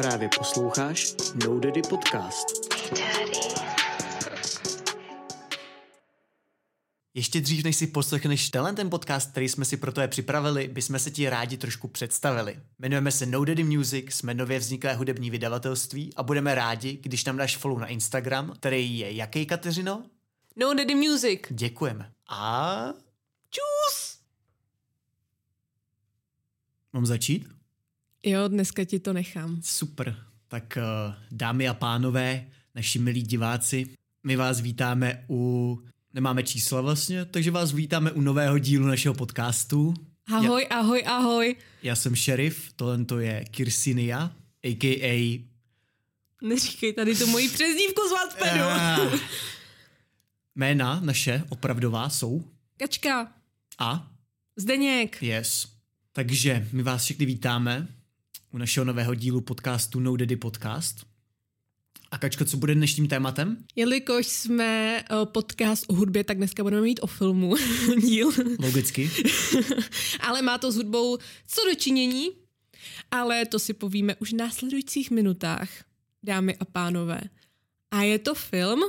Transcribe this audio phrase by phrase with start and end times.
[0.00, 1.14] Právě posloucháš
[1.46, 2.46] No Daddy Podcast.
[7.14, 10.98] Ještě dřív, než si poslechneš tenhle ten podcast, který jsme si pro tebe připravili, bychom
[10.98, 12.60] se ti rádi trošku představili.
[12.78, 17.36] Jmenujeme se No Daddy Music, jsme nově vzniklé hudební vydavatelství a budeme rádi, když nám
[17.36, 20.04] dáš follow na Instagram, který je jaký, Kateřino?
[20.56, 21.40] No Daddy Music.
[21.50, 22.12] Děkujeme.
[22.28, 22.84] A
[23.50, 24.18] čus!
[26.92, 27.59] Mám začít?
[28.22, 29.60] Jo, dneska ti to nechám.
[29.62, 30.16] Super.
[30.48, 33.86] Tak uh, dámy a pánové, naši milí diváci,
[34.24, 35.82] my vás vítáme u...
[36.14, 39.94] Nemáme čísla vlastně, takže vás vítáme u nového dílu našeho podcastu.
[40.26, 41.56] Ahoj, já, ahoj, ahoj.
[41.82, 44.32] Já jsem šerif, tohle to je Kirsinia,
[44.64, 45.44] a.k.a.
[46.42, 48.60] Neříkej tady tu moji přezdívku z Wattpadu.
[48.62, 49.18] Ah.
[50.54, 52.44] Jména naše opravdová jsou
[52.76, 53.32] Kačka,
[53.78, 54.10] a
[54.56, 55.22] Zdeněk.
[55.22, 55.68] yes.
[56.12, 57.88] Takže my vás všechny vítáme
[58.52, 61.06] u našeho nového dílu podcastu No Daddy Podcast.
[62.10, 63.64] A Kačko, co bude dnešním tématem?
[63.76, 67.54] Jelikož jsme uh, podcast o hudbě, tak dneska budeme mít o filmu
[68.00, 68.30] díl.
[68.58, 69.10] Logicky.
[70.20, 72.30] ale má to s hudbou co dočinění,
[73.10, 75.68] ale to si povíme už v následujících minutách,
[76.22, 77.20] dámy a pánové.
[77.90, 78.80] A je to film,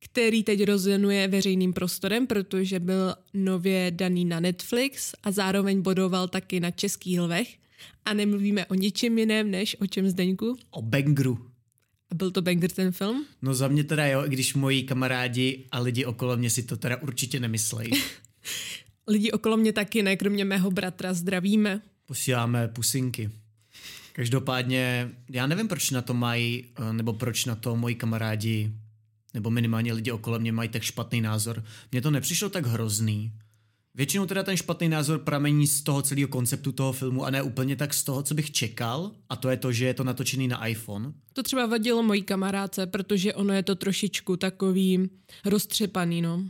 [0.00, 6.60] který teď rozjenuje veřejným prostorem, protože byl nově daný na Netflix a zároveň bodoval taky
[6.60, 7.60] na českých lvech.
[8.04, 10.56] A nemluvíme o ničem jiném, než o čem Zdeňku.
[10.70, 11.50] O Bangru.
[12.10, 13.26] A byl to banger ten film?
[13.42, 16.76] No za mě teda jo, i když moji kamarádi a lidi okolo mě si to
[16.76, 17.90] teda určitě nemyslejí.
[19.06, 21.14] Lidi okolo mě taky ne, kromě mého bratra.
[21.14, 21.80] Zdravíme.
[22.06, 23.30] Posíláme pusinky.
[24.12, 28.72] Každopádně, já nevím, proč na to mají, eh, nebo proč na to moji kamarádi,
[29.34, 31.64] nebo minimálně lidi okolo mě mají tak špatný názor.
[31.92, 33.32] Mně to nepřišlo tak hrozný.
[33.94, 37.76] Většinou teda ten špatný názor pramení z toho celého konceptu toho filmu a ne úplně
[37.76, 40.66] tak z toho, co bych čekal, a to je to, že je to natočený na
[40.66, 41.12] iPhone.
[41.32, 45.10] To třeba vadilo mojí kamarádce, protože ono je to trošičku takový
[45.44, 46.48] roztřepaný, no.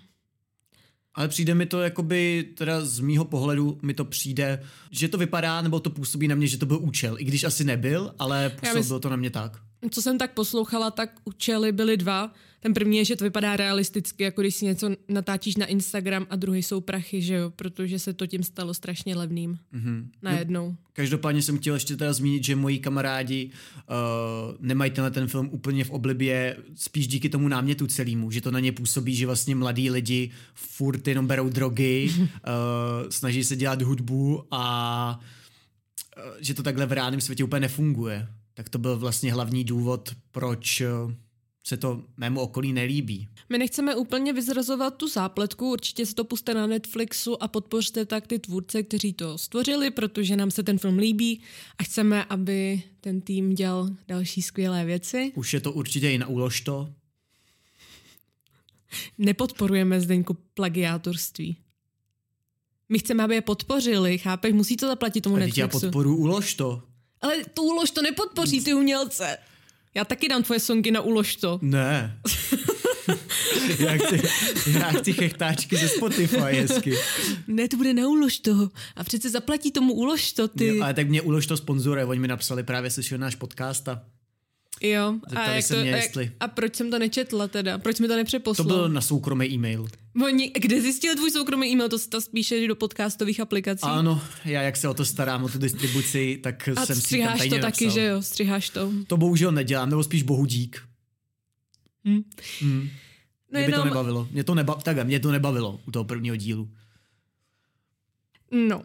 [1.15, 5.63] Ale přijde mi to jakoby, teda z mýho pohledu mi to přijde, že to vypadá,
[5.63, 8.83] nebo to působí na mě, že to byl účel, i když asi nebyl, ale působilo
[8.83, 9.61] mysl- to na mě tak.
[9.91, 12.33] Co jsem tak poslouchala, tak účely byly dva.
[12.61, 16.37] Ten první je, že to vypadá realisticky, jako když si něco natáčíš na Instagram a
[16.37, 19.59] druhý jsou prachy, že jo, protože se to tím stalo strašně levným.
[19.75, 20.07] Mm-hmm.
[20.23, 20.77] Najednou.
[20.93, 25.85] Každopádně jsem chtěl ještě teda zmínit, že moji kamarádi uh, nemají tenhle ten film úplně
[25.85, 29.91] v oblibě, spíš díky tomu námětu celému, že to na ně působí, že vlastně mladí
[29.91, 32.29] lidi furt jenom berou drogy, uh,
[33.11, 35.21] snaží se dělat hudbu a
[36.17, 38.29] uh, že to takhle v reálném světě úplně nefunguje.
[38.55, 41.13] Tak to byl vlastně hlavní důvod, proč uh,
[41.65, 43.29] se to mému okolí nelíbí.
[43.49, 48.27] My nechceme úplně vyzrazovat tu zápletku, určitě si to puste na Netflixu a podpořte tak
[48.27, 51.41] ty tvůrce, kteří to stvořili, protože nám se ten film líbí
[51.79, 55.33] a chceme, aby ten tým dělal další skvělé věci.
[55.35, 56.93] Už je to určitě i na úlož to.
[59.19, 61.57] Nepodporujeme Zdeňku plagiátorství.
[62.89, 64.53] My chceme, aby je podpořili, chápeš?
[64.53, 65.87] Musí to zaplatit tomu A teď já Netflixu.
[65.87, 66.83] podporu úlož to.
[67.23, 69.39] Ale tu úlož to nepodpoří ty umělce.
[69.95, 71.59] Já taky dám tvoje songy na úlož to.
[71.63, 72.19] Ne.
[73.79, 74.23] já, chci,
[74.79, 76.95] já chci chechtáčky ze Spotify hezky.
[77.47, 78.71] Ne, to bude na úlož toho.
[78.97, 80.67] A přece zaplatí tomu úlož to ty.
[80.67, 84.03] Jo, ale tak mě ulož to sponzoruje, oni mi napsali právě slyšel náš podcast a
[84.83, 85.15] Jo.
[85.37, 87.79] A, jak se to, mě, jestli- a proč jsem to nečetla teda?
[87.79, 88.67] Proč mi to to nepřeposlal?
[88.69, 89.87] byl na soukromý e-mail.
[90.25, 91.89] Oni, kde zjistil tvůj soukromý e-mail?
[91.89, 93.83] To se to spíše do podcastových aplikací.
[93.83, 97.39] Ano, já jak se o to starám, o tu distribuci, tak a jsem si tam
[97.39, 98.01] tajně to taky, napsal.
[98.01, 98.23] že jo?
[98.23, 98.93] Střiháš to.
[99.07, 100.83] To bohužel nedělám, nebo spíš bohu dík.
[102.09, 102.23] Hm.
[102.61, 102.89] Hmm.
[103.53, 104.29] No Mě by to jenom, nebavilo.
[104.31, 106.71] Mě to, neba, tak, mě to nebavilo u toho prvního dílu.
[108.51, 108.83] no.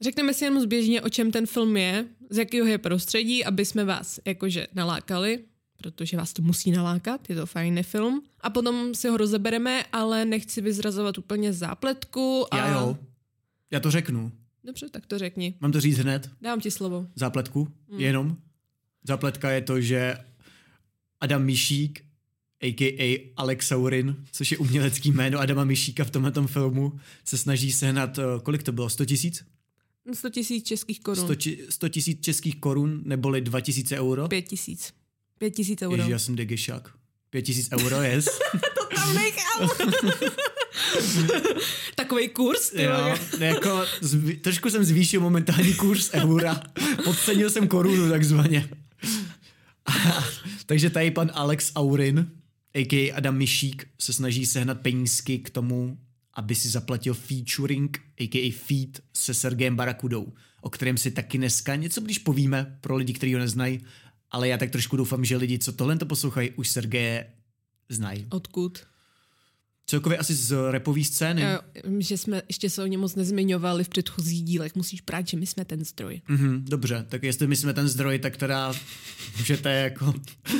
[0.00, 3.84] Řekneme si jenom zběžně, o čem ten film je, z jakého je prostředí, aby jsme
[3.84, 5.44] vás jakože nalákali,
[5.76, 8.22] protože vás to musí nalákat, je to fajný film.
[8.40, 12.46] A potom si ho rozebereme, ale nechci vyzrazovat úplně zápletku.
[12.50, 12.56] A...
[12.56, 12.98] Já jo.
[13.70, 14.32] Já to řeknu.
[14.64, 15.54] Dobře, tak to řekni.
[15.60, 16.30] Mám to říct hned?
[16.40, 17.06] Dám ti slovo.
[17.16, 17.68] Zápletku?
[17.88, 18.00] Mm.
[18.00, 18.36] Jenom?
[19.04, 20.16] Zápletka je to, že
[21.20, 22.04] Adam Mišík,
[22.62, 23.32] a.k.a.
[23.36, 26.92] Alex Saurin, což je umělecký jméno Adama Mišíka v tomhle filmu,
[27.24, 29.44] se snaží sehnat, eh, kolik to bylo, 100 tisíc?
[30.12, 31.24] 100 tisíc českých korun.
[31.24, 34.28] 100 či- 100 tisíc českých korun, neboli 2000 euro?
[34.28, 34.92] 5 tisíc.
[35.38, 35.96] 5 tisíc euro.
[35.96, 36.90] Ježi, já jsem degešák.
[37.30, 38.24] 5 tisíc euro, yes.
[38.94, 39.68] Tam nechal.
[41.94, 43.68] Takový kurz, ty jo, ne, jako
[44.02, 46.62] zv- trošku jsem zvýšil momentální kurz eura.
[47.04, 48.68] Podcenil jsem korunu takzvaně.
[50.66, 52.30] Takže tady pan Alex Aurin,
[52.74, 53.12] a.k.a.
[53.16, 55.98] Adam Mišík, se snaží sehnat penízky k tomu,
[56.34, 58.52] aby si zaplatil featuring, a.k.a.
[58.52, 63.34] feat se Sergejem Barakudou, o kterém si taky dneska něco když povíme pro lidi, kteří
[63.34, 63.80] ho neznají,
[64.30, 67.26] ale já tak trošku doufám, že lidi, co tohle to poslouchají, už Sergeje
[67.88, 68.26] znají.
[68.30, 68.78] Odkud?
[69.86, 71.42] Celkově asi z repové scény.
[71.42, 71.58] Jo,
[71.98, 74.74] že jsme ještě se o něm moc nezmiňovali v předchozích dílech.
[74.74, 76.20] Musíš prát, že my jsme ten zdroj.
[76.28, 78.74] Mhm, dobře, tak jestli my jsme ten zdroj, tak teda
[79.38, 80.14] můžete jako...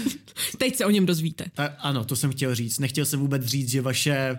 [0.58, 1.44] Teď se o něm dozvíte.
[1.54, 2.78] Ta, ano, to jsem chtěl říct.
[2.78, 4.38] Nechtěl jsem vůbec říct, že vaše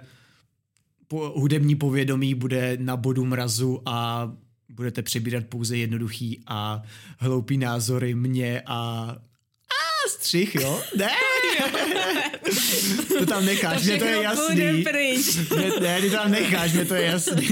[1.07, 4.31] po, hudební povědomí bude na bodu mrazu a
[4.69, 6.81] budete přebírat pouze jednoduchý a
[7.19, 9.09] hloupý názory mě a
[10.05, 10.81] a střih, jo?
[10.97, 11.09] Ne!
[13.19, 14.85] to tam necháš, mě to je jasný.
[15.55, 17.47] Ne, ne, ty tam necháš, mě to je jasný.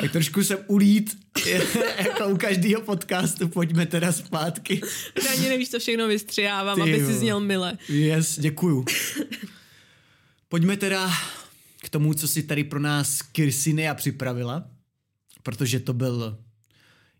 [0.00, 1.16] tak trošku jsem ulít,
[1.98, 4.80] jako u každého podcastu, pojďme teda zpátky.
[5.24, 7.78] Já ani nevíš, co všechno vystřihávám, aby si zněl mile.
[7.88, 8.84] Yes, děkuju.
[10.54, 11.10] Pojďme teda
[11.82, 14.70] k tomu, co si tady pro nás Kirsinia připravila,
[15.42, 16.38] protože to byl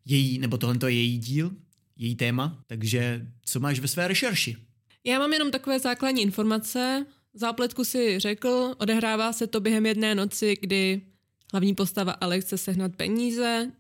[0.05, 1.51] její, nebo tohle je její díl,
[1.97, 4.57] její téma, takže co máš ve své rešerši?
[5.05, 7.07] Já mám jenom takové základní informace.
[7.35, 11.03] Zápletku si řekl, odehrává se to během jedné noci, kdy
[11.53, 13.73] hlavní postava Alex chce sehnat peníze,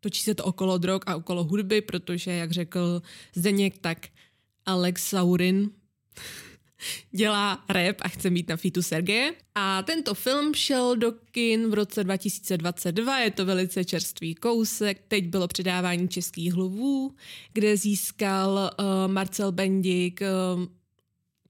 [0.00, 3.02] točí se to okolo drog a okolo hudby, protože, jak řekl
[3.34, 4.08] Zdeněk, tak
[4.66, 5.70] Alex Saurin
[7.10, 9.34] dělá rap a chce mít na fitu Sergeje.
[9.54, 15.02] A tento film šel do kin v roce 2022, je to velice čerstvý kousek.
[15.08, 17.14] Teď bylo předávání českých hluvů,
[17.52, 20.20] kde získal uh, Marcel Bendik
[20.56, 20.64] uh,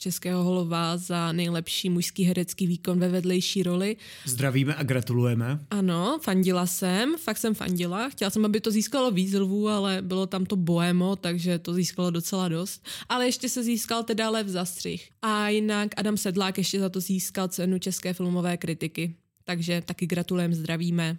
[0.04, 3.96] Českého holova za nejlepší mužský herecký výkon ve vedlejší roli.
[4.24, 5.58] Zdravíme a gratulujeme.
[5.70, 8.08] Ano, fandila jsem, fakt jsem fandila.
[8.08, 12.10] Chtěla jsem, aby to získalo víc lvů, ale bylo tam to boemo, takže to získalo
[12.10, 12.86] docela dost.
[13.08, 15.08] Ale ještě se získal teda Lev Zastřih.
[15.22, 19.14] A jinak Adam Sedlák ještě za to získal cenu České filmové kritiky.
[19.44, 21.18] Takže taky gratulujeme, zdravíme,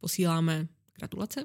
[0.00, 0.68] posíláme
[1.00, 1.44] Gratulace.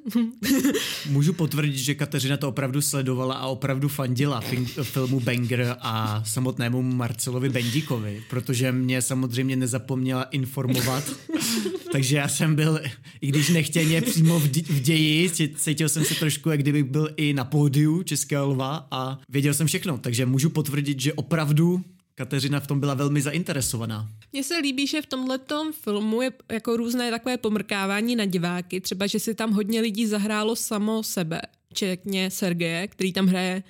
[1.10, 4.42] Můžu potvrdit, že Kateřina to opravdu sledovala a opravdu fandila
[4.84, 11.04] filmu Banger a samotnému Marcelovi Bendíkovi, protože mě samozřejmě nezapomněla informovat.
[11.92, 12.80] Takže já jsem byl,
[13.22, 17.34] i když nechtěně přímo v, v ději, cítil jsem se trošku, jak kdybych byl i
[17.34, 19.98] na pódiu Českého lva a věděl jsem všechno.
[19.98, 21.84] Takže můžu potvrdit, že opravdu
[22.16, 24.10] Kateřina v tom byla velmi zainteresovaná.
[24.34, 25.40] Mně se líbí, že v tomhle
[25.72, 30.56] filmu je jako různé takové pomrkávání na diváky, třeba, že si tam hodně lidí zahrálo
[30.56, 33.64] samo sebe, včetně Sergeje, který tam hraje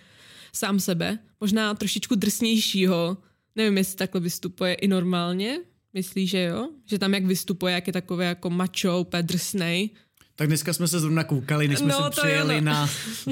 [0.54, 3.18] sám sebe, možná trošičku drsnějšího,
[3.56, 5.60] nevím, jestli takhle vystupuje i normálně,
[5.94, 6.70] myslíš, že jo?
[6.86, 9.90] Že tam jak vystupuje, jak je takové jako macho, úplně drsnej.
[10.36, 12.90] Tak dneska jsme se zrovna koukali, než jsme no, se přijeli na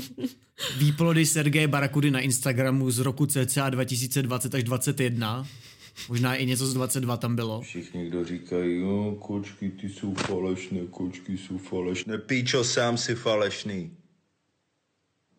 [0.77, 5.47] výplody Sergeje Barakudy na Instagramu z roku cca 2020 až 2021.
[6.09, 7.61] Možná i něco z 22 tam bylo.
[7.61, 12.17] Všichni, kdo říkají, jo, kočky, ty jsou falešné, kočky jsou falešné.
[12.17, 13.91] Píčo, sám si falešný.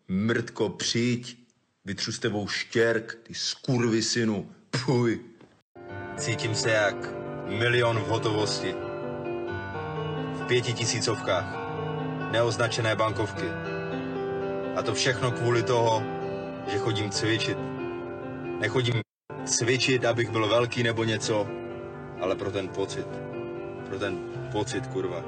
[0.07, 1.37] Mrtko, přijď,
[1.85, 4.49] vytřu s tebou štěrk, ty skurvy synu,
[4.85, 5.19] puj.
[6.17, 7.13] Cítím se jak
[7.47, 8.73] milion v hotovosti.
[10.33, 11.65] V pěti tisícovkách.
[12.31, 13.74] Neoznačené bankovky
[14.75, 16.03] a to všechno kvůli toho,
[16.71, 17.57] že chodím cvičit.
[18.59, 19.01] Nechodím
[19.45, 21.47] cvičit, abych byl velký nebo něco,
[22.21, 23.07] ale pro ten pocit.
[23.89, 24.17] Pro ten
[24.51, 25.23] pocit, kurva.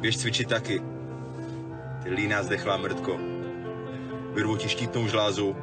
[0.00, 0.82] Běž cvičit taky.
[2.02, 3.20] Ty líná zdechlá mrtko.
[4.34, 5.56] Vyrvu ti štítnou žlázu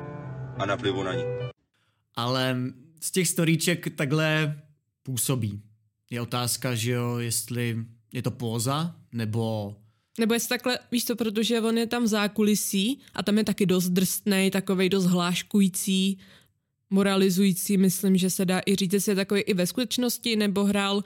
[0.57, 1.23] a naplivu na ní.
[2.15, 2.57] Ale
[3.01, 4.61] z těch storíček takhle
[5.03, 5.61] působí.
[6.09, 7.77] Je otázka, že jo, jestli
[8.13, 9.75] je to póza, nebo
[10.19, 13.65] nebo jestli takhle, víš to, protože on je tam v zákulisí a tam je taky
[13.65, 16.17] dost drsný, takový dost hláškující,
[16.89, 21.03] moralizující, myslím, že se dá i říct, jestli je takový i ve skutečnosti, nebo hrál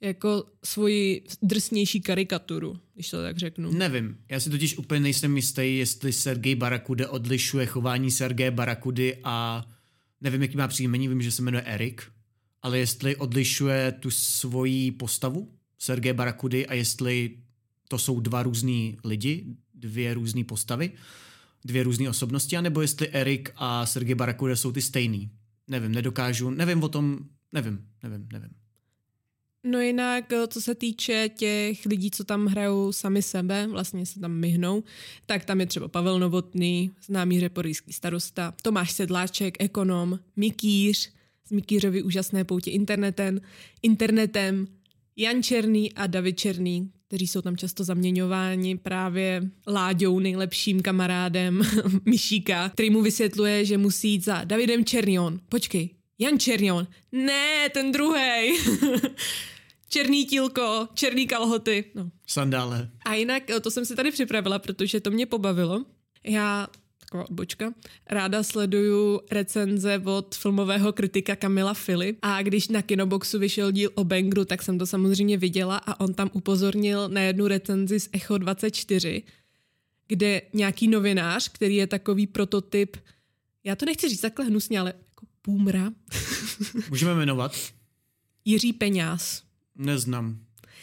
[0.00, 3.72] jako svoji drsnější karikaturu, když to tak řeknu.
[3.72, 9.66] Nevím, já si totiž úplně nejsem jistý, jestli Sergej Barakude odlišuje chování Sergeje Barakudy a
[10.20, 12.02] nevím, jaký má příjmení, vím, že se jmenuje Erik,
[12.62, 17.36] ale jestli odlišuje tu svoji postavu Sergeje Barakudy a jestli
[17.88, 20.92] to jsou dva různý lidi, dvě různé postavy,
[21.64, 25.30] dvě různé osobnosti, anebo jestli Erik a Sergej Barakuda jsou ty stejný.
[25.68, 27.18] Nevím, nedokážu, nevím o tom,
[27.52, 28.50] nevím, nevím, nevím.
[29.64, 34.20] No jinak, eh, co se týče těch lidí, co tam hrajou sami sebe, vlastně se
[34.20, 34.84] tam myhnou,
[35.26, 41.12] tak tam je třeba Pavel Novotný, známý reporijský starosta, Tomáš Sedláček, ekonom, Mikýř,
[41.44, 43.40] z Mikýřovy úžasné poutě internetem,
[43.82, 44.66] internetem,
[45.16, 51.62] Jan Černý a David Černý, kteří jsou tam často zaměňováni právě Láďou, nejlepším kamarádem
[52.04, 55.40] Myšíka, který mu vysvětluje, že musí jít za Davidem Černion.
[55.48, 56.86] Počkej, Jan Černion.
[57.12, 58.58] Ne, ten druhý.
[59.88, 61.84] Černý tílko, černý kalhoty.
[61.94, 62.10] No.
[62.26, 62.90] Sandále.
[63.04, 65.84] A jinak eh, to jsem si tady připravila, protože to mě pobavilo.
[66.24, 66.66] Já
[67.08, 67.72] taková odbočka.
[68.10, 74.04] Ráda sleduju recenze od filmového kritika Kamila Fili a když na Kinoboxu vyšel díl o
[74.04, 78.38] Bangru, tak jsem to samozřejmě viděla a on tam upozornil na jednu recenzi z Echo
[78.38, 79.22] 24,
[80.08, 82.96] kde nějaký novinář, který je takový prototyp,
[83.64, 85.92] já to nechci říct takhle hnusně, ale jako boomra,
[86.88, 87.56] Můžeme jmenovat?
[88.44, 89.42] Jiří Peňáz.
[89.76, 90.38] Neznám.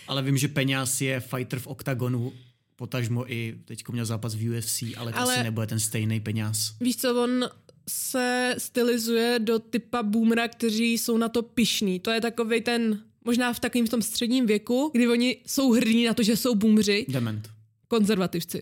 [0.08, 2.34] Ale vím, že Peňáz je fighter v OKTAGONu,
[2.76, 6.74] potažmo i teď měl zápas v UFC, ale to Ale- asi nebude ten stejný Peňáz.
[6.82, 7.50] Víš co, on
[7.90, 12.00] se stylizuje do typa boomera, kteří jsou na to pišní.
[12.00, 16.06] To je takový ten, možná v takovým v tom středním věku, kdy oni jsou hrdí
[16.06, 17.50] na to, že jsou boomři, Dement.
[17.88, 18.62] konzervativci.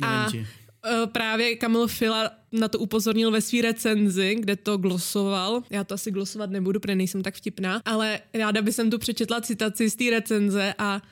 [0.00, 0.60] Nevím A.
[0.86, 5.62] Eh, právě Kamil Fila na to upozornil ve své recenzi, kde to glosoval.
[5.70, 9.90] Já to asi glosovat nebudu, protože nejsem tak vtipná, ale ráda bych tu přečetla citaci
[9.90, 11.02] z té recenze a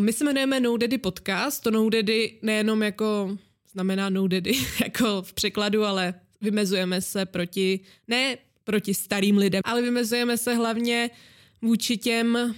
[0.00, 1.62] my se jmenujeme No Daddy Podcast.
[1.62, 3.38] To No Daddy nejenom jako
[3.72, 4.52] znamená No Daddy,
[4.84, 11.10] jako v překladu, ale vymezujeme se proti, ne proti starým lidem, ale vymezujeme se hlavně
[11.62, 12.54] vůči těm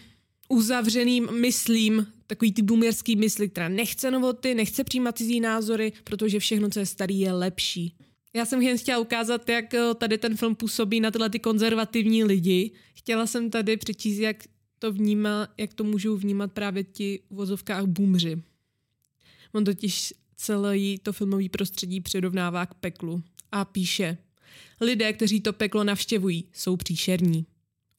[0.48, 6.70] uzavřeným myslím, takový ty boomerský mysli, která nechce novoty, nechce přijímat cizí názory, protože všechno,
[6.70, 7.94] co je starý, je lepší.
[8.36, 12.24] Já jsem jen chtěla ukázat, jak eh, tady ten film působí na tyhle ty konzervativní
[12.24, 12.70] lidi.
[12.94, 14.36] Chtěla jsem tady přečíst, jak
[14.84, 18.42] to vnímá, jak to můžou vnímat právě ti v vozovkách boomři.
[19.52, 23.22] On totiž celé to filmové prostředí přirovnává k peklu
[23.52, 24.18] a píše
[24.80, 27.46] Lidé, kteří to peklo navštěvují, jsou příšerní.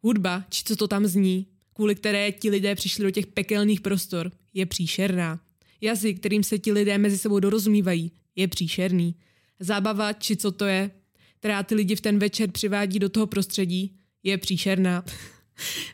[0.02, 4.32] Hudba, či co to tam zní, kvůli které ti lidé přišli do těch pekelných prostor,
[4.54, 5.40] je příšerná.
[5.82, 9.16] Jazyk, kterým se ti lidé mezi sebou dorozumívají, je příšerný.
[9.60, 10.92] Zábava, či co to je,
[11.40, 15.06] která ty lidi v ten večer přivádí do toho prostředí, je příšerná.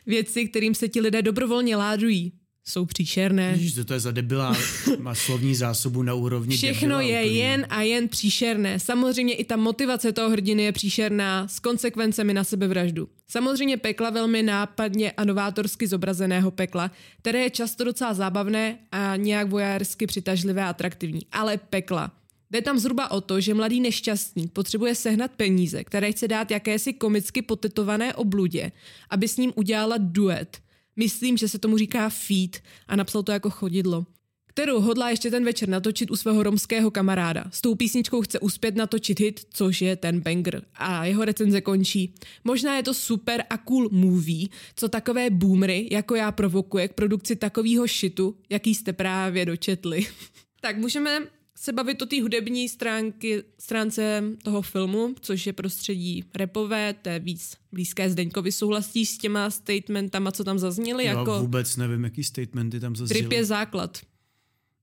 [0.06, 2.32] Věci, kterým se ti lidé dobrovolně ládují,
[2.64, 3.50] jsou příšerné.
[3.50, 4.56] Ježiš, co to je za debila,
[4.98, 7.38] má slovní zásobu na úrovni Všechno je úplně.
[7.38, 8.78] jen a jen příšerné.
[8.80, 13.08] Samozřejmě i ta motivace toho hrdiny je příšerná s konsekvencemi na sebevraždu.
[13.28, 19.48] Samozřejmě pekla velmi nápadně a novátorsky zobrazeného pekla, které je často docela zábavné a nějak
[19.48, 21.20] vojářsky přitažlivé a atraktivní.
[21.32, 22.12] Ale pekla.
[22.52, 26.92] Jde tam zhruba o to, že mladý nešťastník potřebuje sehnat peníze, které chce dát jakési
[26.92, 28.72] komicky potetované obludě,
[29.10, 30.58] aby s ním udělala duet.
[30.96, 32.56] Myslím, že se tomu říká feat
[32.88, 34.06] a napsal to jako chodidlo
[34.46, 37.44] kterou hodlá ještě ten večer natočit u svého romského kamaráda.
[37.50, 40.62] S tou písničkou chce uspět natočit hit, což je ten banger.
[40.74, 42.14] A jeho recenze končí.
[42.44, 47.36] Možná je to super a cool movie, co takové boomery, jako já provokuje k produkci
[47.36, 50.06] takového shitu, jaký jste právě dočetli.
[50.60, 51.20] tak můžeme
[51.62, 57.18] se bavit o té hudební stránky, stránce toho filmu, což je prostředí repové, to je
[57.18, 58.52] víc blízké Zdeňkovi.
[58.52, 61.04] Souhlasíš s těma statementama, co tam zazněly?
[61.04, 63.20] Já Jako vůbec nevím, jaký statementy tam zazněly.
[63.20, 63.98] drip je základ.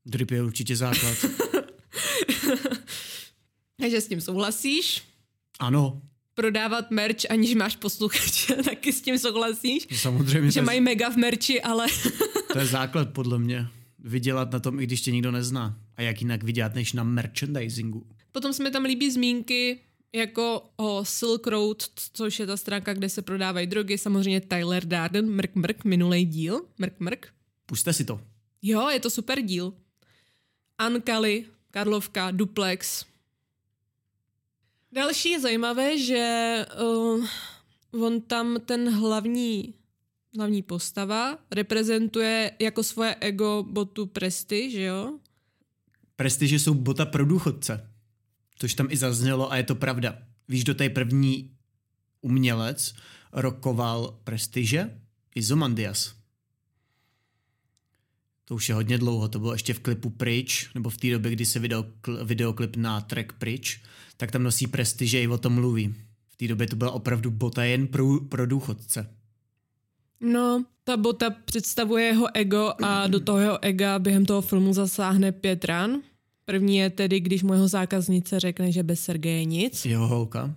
[0.06, 1.18] Drip je určitě základ.
[3.80, 5.04] Takže s tím souhlasíš?
[5.60, 6.02] ano,
[6.34, 9.88] Prodávat merch, aniž máš posluchače, taky s tím souhlasíš?
[9.96, 11.88] samozřejmě Že mají je, mega v merči, ale
[12.54, 13.68] to je základ podle mě.
[14.00, 15.78] Vydělat na tom, i když tě nikdo nezná.
[16.00, 18.08] A jak jinak vydělat, než na merchandisingu.
[18.32, 19.80] potom se mi tam líbí zmínky
[20.14, 25.30] jako o Silk Road, což je ta stránka, kde se prodávají drogy, samozřejmě Tyler Darden,
[25.30, 27.28] mrk mrk, minulej díl, mrk mrk.
[27.66, 28.22] Puste si to.
[28.62, 29.74] Jo, je to super díl.
[30.78, 33.06] Ankali, Karlovka, Duplex.
[34.92, 37.26] Další je zajímavé, že uh,
[38.04, 39.74] on tam ten hlavní,
[40.38, 45.20] hlavní postava reprezentuje jako svoje ego botu Presty, že jo?
[46.20, 47.90] Prestiže jsou bota pro důchodce.
[48.56, 50.18] Což tam i zaznělo a je to pravda.
[50.48, 51.52] Víš, kdo tady první
[52.22, 52.94] umělec
[53.34, 55.00] rokoval Prestiže?
[55.36, 56.16] Izomandias.
[58.46, 61.32] To už je hodně dlouho, to bylo ještě v klipu Pryč, nebo v té době,
[61.32, 63.82] kdy se vydal kl- videoklip na track Pryč,
[64.18, 65.96] tak tam nosí Prestiže i o tom mluví.
[66.30, 69.16] V té době to byla opravdu bota jen pro, pro důchodce.
[70.20, 75.32] No, ta bota představuje jeho ego a do toho jeho ega během toho filmu zasáhne
[75.32, 76.02] pět ran.
[76.50, 79.86] První je tedy, když mu jeho zákaznice řekne, že bez Sergeje nic.
[79.86, 80.54] Jeho holka.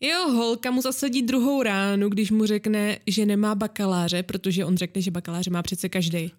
[0.00, 5.02] Jeho holka mu zasadí druhou ránu, když mu řekne, že nemá bakaláře, protože on řekne,
[5.02, 6.32] že bakaláře má přece každý.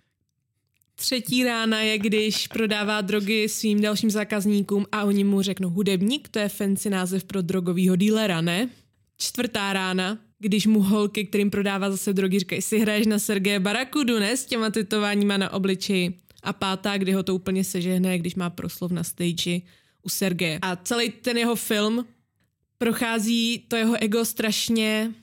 [0.96, 6.40] Třetí rána je, když prodává drogy svým dalším zákazníkům a oni mu řeknou hudebník, to
[6.40, 8.70] je fancy název pro drogovýho dílera, ne?
[9.18, 14.20] Čtvrtá rána, když mu holky, kterým prodává zase drogy, říkají, si hraješ na Sergeje Barakudu,
[14.20, 14.38] ne?
[14.38, 16.14] S těma tetováníma na obličeji.
[16.50, 19.62] A pátá, kdy ho to úplně sežehne, když má proslov na stage
[20.04, 20.60] u Sergeje.
[20.62, 22.06] A celý ten jeho film
[22.78, 25.14] prochází to jeho ego strašně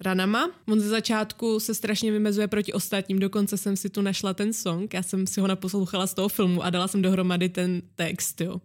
[0.00, 0.50] ranama.
[0.68, 4.94] On ze začátku se strašně vymezuje proti ostatním, dokonce jsem si tu našla ten song,
[4.94, 8.60] já jsem si ho naposlouchala z toho filmu a dala jsem dohromady ten text, jo.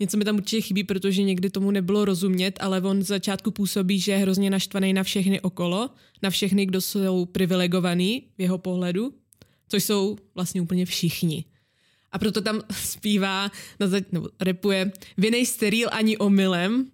[0.00, 4.00] Něco mi tam určitě chybí, protože někdy tomu nebylo rozumět, ale on z začátku působí,
[4.00, 5.90] že je hrozně naštvaný na všechny okolo,
[6.22, 9.14] na všechny, kdo jsou privilegovaní v jeho pohledu,
[9.74, 11.44] což jsou vlastně úplně všichni.
[12.12, 13.50] A proto tam zpívá,
[14.12, 16.90] nebo repuje, vy nejste ani omylem,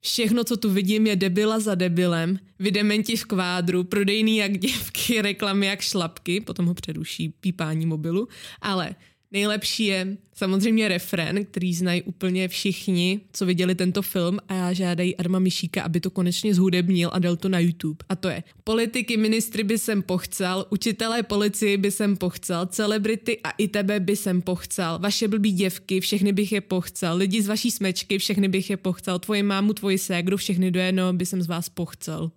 [0.00, 2.70] Všechno, co tu vidím, je debila za debilem, vy
[3.16, 8.28] v kvádru, prodejný jak děvky, reklamy jak šlapky, potom ho předuší pípání mobilu,
[8.60, 8.94] ale
[9.32, 15.16] Nejlepší je samozřejmě refren, který znají úplně všichni, co viděli tento film a já žádají
[15.16, 18.04] Arma Mišíka, aby to konečně zhudebnil a dal to na YouTube.
[18.08, 23.50] A to je politiky, ministry by jsem pochcel, učitelé policii by jsem pochcel, celebrity a
[23.50, 27.70] i tebe by jsem pochcel, vaše blbý děvky, všechny bych je pochcel, lidi z vaší
[27.70, 31.46] smečky, všechny bych je pochcel, tvoji mámu, tvoji ségru, všechny do jednoho by jsem z
[31.46, 32.30] vás pochcel.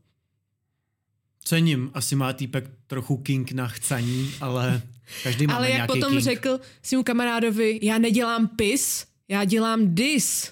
[1.43, 4.81] Cením, asi má týpek trochu king na chcaní, ale
[5.23, 6.23] každý má Ale jak potom king.
[6.23, 10.51] řekl svému kamarádovi, já nedělám pis, já dělám dis.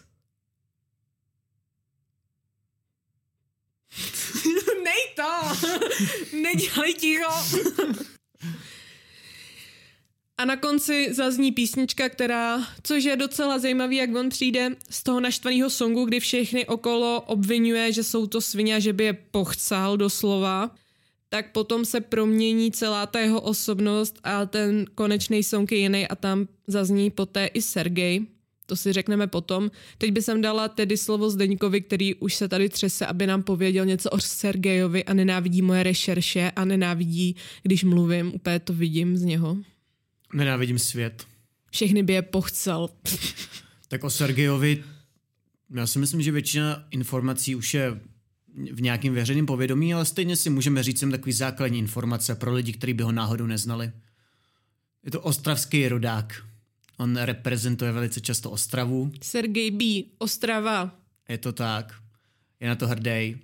[4.84, 5.68] Nej to!
[6.38, 7.32] Nedělej ticho!
[10.38, 15.20] A na konci zazní písnička, která, což je docela zajímavý, jak on přijde z toho
[15.20, 19.98] naštvaného songu, kdy všechny okolo obvinuje, že jsou to svině a že by je pochcal
[19.98, 20.72] doslova,
[21.30, 26.16] tak potom se promění celá ta jeho osobnost a ten konečný song je jiný a
[26.16, 28.26] tam zazní poté i Sergej.
[28.66, 29.72] To si řekneme potom.
[29.98, 33.86] Teď by jsem dala tedy slovo Zdeňkovi, který už se tady třese, aby nám pověděl
[33.86, 38.34] něco o Sergejovi a nenávidí moje rešerše a nenávidí, když mluvím.
[38.34, 39.58] Úplně to vidím z něho.
[40.34, 41.26] Nenávidím svět.
[41.72, 42.90] Všechny by je pochcel.
[43.88, 44.84] Tak o Sergejovi,
[45.76, 48.00] já si myslím, že většina informací už je
[48.72, 52.74] v nějakém veřejném povědomí, ale stejně si můžeme říct sem takový základní informace pro lidi,
[52.74, 53.92] kteří by ho náhodou neznali.
[55.06, 56.46] Je to ostravský rodák.
[56.98, 59.12] On reprezentuje velice často Ostravu.
[59.22, 59.86] Sergej B.
[60.18, 60.96] Ostrava.
[61.30, 61.96] Je to tak.
[62.60, 63.38] Je na to hrdý.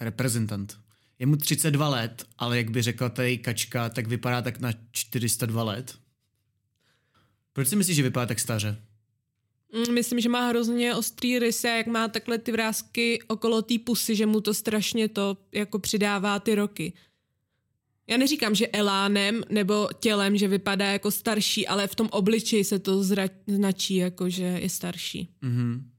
[0.00, 0.78] Reprezentant.
[1.18, 5.62] Je mu 32 let, ale jak by řekla tady Kačka, tak vypadá tak na 402
[5.62, 5.98] let.
[7.52, 8.76] Proč si myslíš, že vypadá tak staře?
[9.74, 13.74] Mm, Myslím, že má hrozně ostrý rysy a jak má takhle ty vrázky okolo té
[13.78, 16.92] pusy, že mu to strašně to jako přidává ty roky.
[18.06, 22.78] Já neříkám, že elánem nebo tělem, že vypadá jako starší, ale v tom obličeji se
[22.78, 25.28] to zra- značí jako, že je starší.
[25.42, 25.90] Mhm.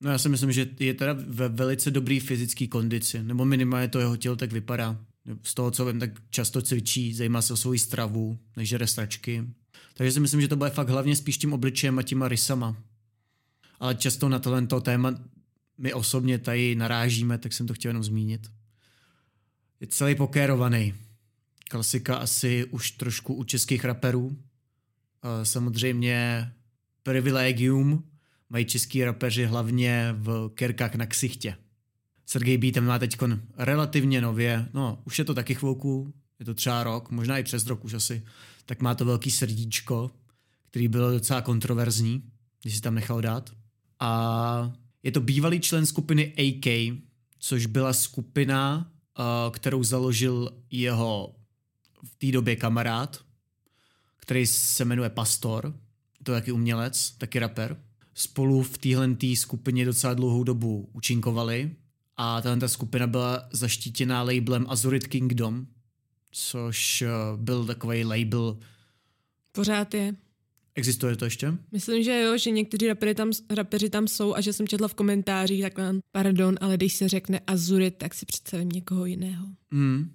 [0.00, 3.98] No já si myslím, že je teda ve velice dobrý fyzické kondici, nebo minimálně to
[3.98, 5.00] jeho tělo tak vypadá.
[5.42, 9.44] Z toho, co vím, tak často cvičí, zajímá se o svou stravu, nežere stračky.
[9.94, 12.76] Takže si myslím, že to bude fakt hlavně spíš tím obličejem a těma rysama.
[13.80, 15.14] Ale často na tohle téma
[15.78, 18.50] my osobně tady narážíme, tak jsem to chtěl jenom zmínit.
[19.80, 20.94] Je celý pokérovaný.
[21.70, 24.38] Klasika asi už trošku u českých raperů.
[25.42, 26.50] Samozřejmě
[27.02, 28.04] privilegium
[28.50, 31.56] mají český rapeři hlavně v kerkách na ksichtě.
[32.26, 33.16] Sergej B tam má teď
[33.56, 37.66] relativně nově, no už je to taky chvilku, je to třeba rok, možná i přes
[37.66, 38.22] rok už asi,
[38.66, 40.10] tak má to velký srdíčko,
[40.70, 42.22] který bylo docela kontroverzní,
[42.62, 43.50] když si tam nechal dát.
[44.00, 46.98] A je to bývalý člen skupiny AK,
[47.38, 51.34] což byla skupina, uh, kterou založil jeho
[52.04, 53.24] v té době kamarád,
[54.20, 55.74] který se jmenuje Pastor,
[56.22, 57.76] to je taky umělec, taky rapper.
[58.14, 61.76] Spolu v téhle skupině docela dlouhou dobu účinkovali
[62.16, 65.66] a tahle skupina byla zaštítěná labelem Azurit Kingdom,
[66.30, 68.58] což uh, byl takový label.
[69.52, 70.14] Pořád je.
[70.78, 71.54] Existuje to ještě?
[71.72, 74.94] Myslím, že jo, že někteří rapeři tam, rapeři tam jsou a že jsem četla v
[74.94, 79.46] komentářích takhle, pardon, ale když se řekne Azurit, tak si představím někoho jiného.
[79.72, 80.10] Hmm,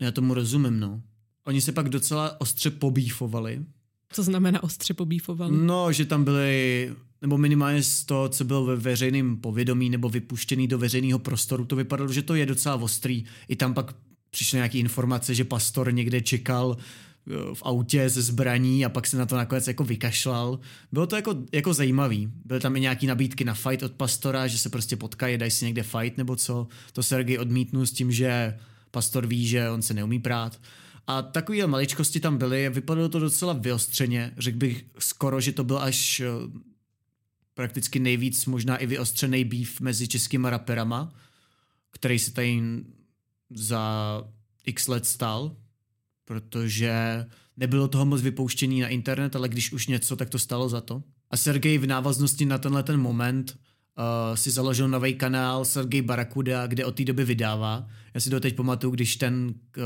[0.00, 1.02] já tomu rozumím, no.
[1.46, 3.64] Oni se pak docela ostře pobífovali.
[4.12, 5.56] Co znamená ostře pobífovali?
[5.56, 6.92] No, že tam byly,
[7.22, 11.76] nebo minimálně z toho, co bylo ve veřejném povědomí nebo vypuštěný do veřejného prostoru, to
[11.76, 13.24] vypadalo, že to je docela ostrý.
[13.48, 13.94] I tam pak
[14.30, 16.76] přišly nějaké informace, že pastor někde čekal
[17.54, 20.60] v autě ze zbraní a pak se na to nakonec jako vykašlal.
[20.92, 22.32] Bylo to jako, jako zajímavý.
[22.44, 25.64] Byly tam i nějaký nabídky na fight od pastora, že se prostě potkají, dají si
[25.64, 26.68] někde fight nebo co.
[26.92, 28.58] To Sergej odmítnul s tím, že
[28.90, 30.60] pastor ví, že on se neumí prát.
[31.06, 35.78] A takové maličkosti tam byly, vypadalo to docela vyostřeně, řekl bych skoro, že to byl
[35.78, 36.26] až eh,
[37.54, 41.14] prakticky nejvíc možná i vyostřený býv mezi českýma raperama,
[41.90, 42.60] který se tady
[43.50, 44.24] za
[44.66, 45.56] x let stal,
[46.28, 47.24] protože
[47.56, 51.02] nebylo toho moc vypouštění na internet, ale když už něco, tak to stalo za to.
[51.30, 53.58] A Sergej v návaznosti na tenhle ten moment
[54.34, 57.88] si založil nový kanál Sergej Barakuda, kde od té doby vydává.
[58.14, 59.82] Já si doteď pamatuju, když ten uh,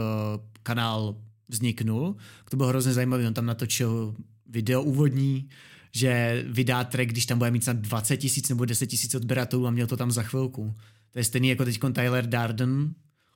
[0.63, 1.17] kanál
[1.49, 2.17] vzniknul,
[2.51, 4.15] to bylo hrozně zajímavý, on tam natočil
[4.47, 5.49] video úvodní,
[5.95, 9.71] že vydá track, když tam bude mít snad 20 tisíc nebo 10 tisíc odběratelů a
[9.71, 10.75] měl to tam za chvilku.
[11.11, 12.95] To je stejný jako teď Tyler Darden,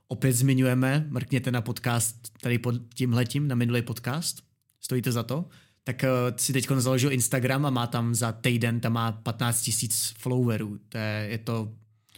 [0.09, 4.43] opět zmiňujeme, mrkněte na podcast tady pod tímhletím, na minulý podcast,
[4.81, 5.45] stojí to za to,
[5.85, 10.15] tak uh, si teď založil Instagram a má tam za týden, tam má 15 tisíc
[10.19, 10.79] followerů.
[10.89, 11.73] To je, je to,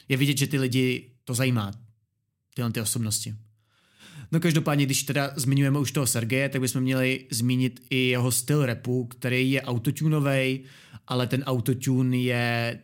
[0.09, 1.72] je vidět, že ty lidi to zajímá,
[2.55, 3.35] tyhle ty osobnosti.
[4.33, 8.66] No každopádně, když teda zmiňujeme už toho Sergeje, tak bychom měli zmínit i jeho styl
[8.66, 10.64] repu, který je autotunový,
[11.07, 12.79] ale ten autotune je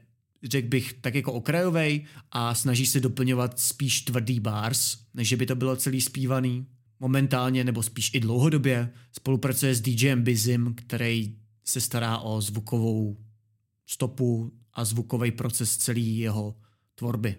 [0.44, 5.54] řekl bych, tak jako okrajový a snaží se doplňovat spíš tvrdý bars, než by to
[5.54, 6.66] bylo celý zpívaný.
[7.00, 13.16] Momentálně, nebo spíš i dlouhodobě, spolupracuje s DJem Bizim, který se stará o zvukovou
[13.86, 16.54] stopu a zvukový proces celý jeho
[16.94, 17.36] tvorby.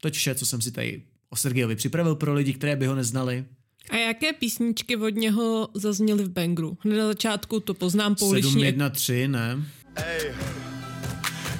[0.00, 2.94] To je vše, co jsem si tady o Sergejovi připravil pro lidi, které by ho
[2.94, 3.44] neznali.
[3.90, 6.78] A jaké písničky od něho zazněly v Bangru?
[6.80, 8.50] Hned na začátku to poznám pouličně.
[8.50, 9.64] 713, ne?
[9.96, 10.34] Ej,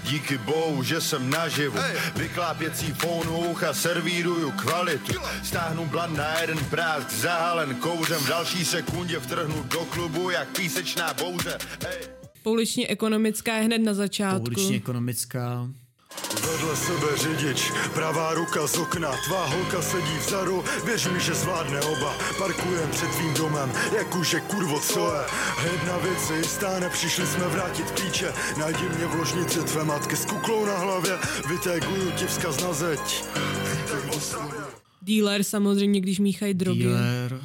[0.05, 1.79] díky bohu, že jsem naživu.
[2.17, 5.13] Vyklápěcí fónu a servíruju kvalitu.
[5.43, 8.21] Stáhnu blad na jeden prásk, zahalen kouřem.
[8.21, 11.59] V další sekundě vtrhnu do klubu jak písečná bouře.
[11.89, 12.09] Ej.
[12.43, 14.41] Pouličně ekonomická je hned na začátku.
[14.41, 15.69] Pouličně ekonomická.
[16.35, 21.81] Vedle sebe řidič, pravá ruka z okna, tvá holka sedí vzadu, věř mi, že zvládne
[21.81, 22.15] oba.
[22.39, 25.21] Parkujem před tvým domem, jak už je kurvo co je.
[25.73, 28.33] Jedna věc je jistá, nepřišli jsme vrátit píče.
[28.59, 33.25] Najdi mě v ložnici tvé matky s kuklou na hlavě, vytéguju ti vzkaz na zeď.
[35.03, 36.85] Dealer samozřejmě, když míchají drogy.
[36.85, 37.41] Dealer.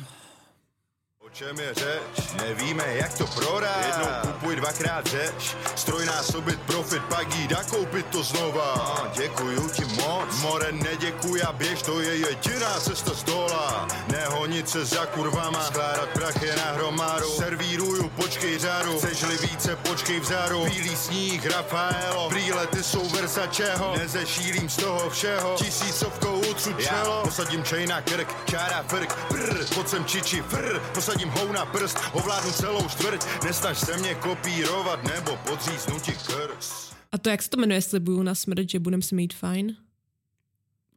[1.29, 2.29] O čem je řeč?
[2.41, 3.85] Nevíme, jak to prodat.
[3.85, 5.55] Jednou kupuj, dvakrát řeč.
[5.75, 8.73] Strojnásobit profit, pak jít a koupit to znova.
[8.73, 10.41] A děkuju ti moc.
[10.41, 13.87] More neděkuj a běž, to je jediná cesta z dola.
[14.11, 17.29] Nehonit se za kurvama, skládat prachy na hromadu.
[17.29, 18.97] Servíruju, počkej řádu.
[18.97, 20.65] Chceš-li více, počkej vzáru.
[20.65, 22.29] Bílý sníh, Rafaelo.
[22.29, 23.97] Prýlety jsou Versačeho.
[23.97, 25.55] Nezešílím z toho všeho.
[25.55, 27.21] Tisícovkou utřu čelo.
[27.23, 31.97] Posadím čej na krk, čára frk, prr, pojď sem čiči, frr, posadím hou na prst,
[32.13, 36.95] ovládnu celou čtvrť, nesnaž se mě kopírovat nebo podříznu ti krst.
[37.11, 39.75] A to jak se to jmenuje, slibuju na smrt, že budem se mít fajn?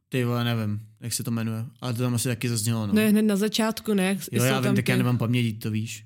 [0.09, 2.93] Ty vole, nevím, jak se to jmenuje, ale to tam asi taky zaznělo, no.
[2.93, 4.17] Ne, hned na začátku, ne?
[4.31, 6.05] jo, Jsou já vím, tak ty- já nemám paměť, to víš.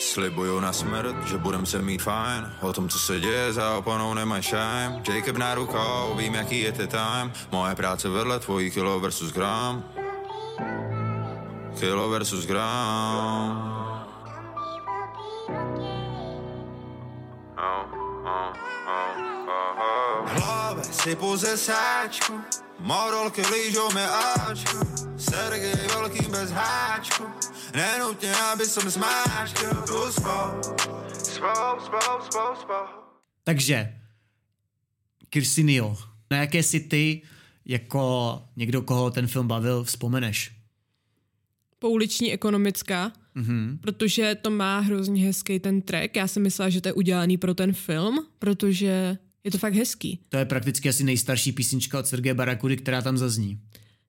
[0.00, 4.14] Slibuju na smrt, že budem se mít fajn O tom, co se děje za oponou,
[4.14, 9.00] nemaj shame Jacob na rukou, vím, jaký je ty time Moje práce vedle tvojí kilo
[9.00, 9.84] versus gram
[11.78, 13.80] Kilo versus gram.
[20.26, 22.40] Hlave si pouze sáčku
[22.78, 24.78] Morolky lížou mi Ačku
[25.18, 27.24] Sergej velký bez háčku
[27.74, 30.60] Nenutně, aby jsem zmáčkl tu svou
[31.12, 33.00] Svou, svou, svou, svou
[33.44, 33.96] Takže,
[35.30, 35.96] Kirsinio,
[36.30, 37.22] na jaké si ty,
[37.64, 40.59] jako někdo, koho ten film bavil, vzpomeneš?
[41.80, 43.78] Pouliční ekonomická, mm-hmm.
[43.80, 46.16] protože to má hrozně hezký ten track.
[46.16, 50.20] Já jsem myslela, že to je udělaný pro ten film, protože je to fakt hezký.
[50.28, 53.60] To je prakticky asi nejstarší písnička od Sergeje Barakudy, která tam zazní.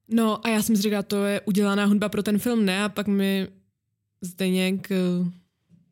[0.08, 2.84] No a já jsem si říkala, to je udělaná hudba pro ten film, ne?
[2.84, 3.48] A pak mi
[4.22, 4.98] Zdeněk eh,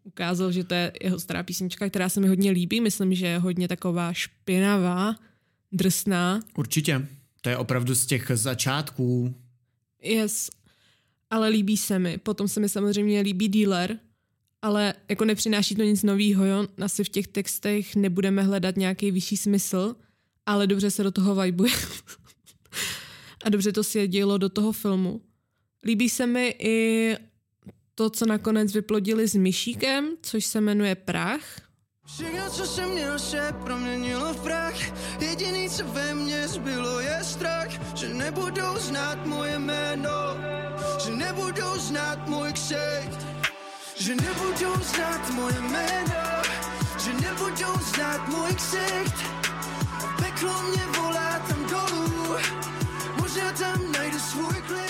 [0.04, 2.82] ukázal, že to je jeho stará písnička, která se mi hodně líbí.
[2.82, 5.16] Myslím, že je hodně taková špinavá,
[5.72, 6.40] drsná.
[6.58, 7.08] Určitě.
[7.42, 9.36] To je opravdu z těch začátků.
[10.04, 10.50] Yes.
[11.30, 12.18] Ale líbí se mi.
[12.18, 14.00] Potom se mi samozřejmě líbí Dealer,
[14.62, 16.68] ale jako nepřináší to nic novýho, jo?
[16.82, 19.96] Asi v těch textech nebudeme hledat nějaký vyšší smysl,
[20.46, 21.74] ale dobře se do toho vibuje.
[23.44, 25.22] A dobře to si dělo do toho filmu.
[25.86, 27.18] Líbí se mi i
[27.96, 31.69] to, co nakonec vyplodili s Myšíkem, což se jmenuje Prach.
[32.14, 34.76] Všechno, co jsem měl, se proměnilo v prach.
[35.20, 40.38] Jediný, co ve mně zbylo, je strach Že nebudou znát moje jméno.
[41.06, 43.28] Že nebudou znát můj ksicht
[43.96, 46.42] Že nebudou znát moje jméno.
[47.00, 49.16] Že nebudou znát můj ksicht
[50.22, 52.38] Peklo mě volá tam dolů.
[53.22, 54.89] Možná tam najdu svůj klid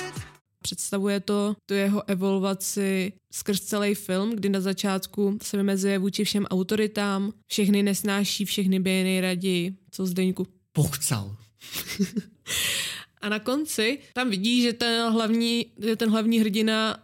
[0.69, 6.45] Představuje to tu jeho evolvaci skrz celý film, kdy na začátku se vymezuje vůči všem
[6.45, 9.75] autoritám, všechny nesnáší, všechny by je nejraději.
[9.91, 10.47] Co Zdeňku?
[10.71, 11.35] Pochcal.
[13.21, 17.03] A na konci tam vidí, že ten hlavní, že ten hlavní hrdina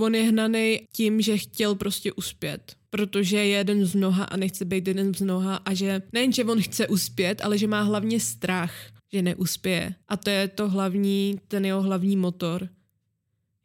[0.00, 4.64] on je hnaný tím, že chtěl prostě uspět, protože je jeden z mnoha a nechce
[4.64, 8.20] být jeden z mnoha a že nejen, že on chce uspět, ale že má hlavně
[8.20, 8.74] strach,
[9.12, 9.94] že neuspěje.
[10.08, 12.68] A to je to hlavní, ten jeho hlavní motor.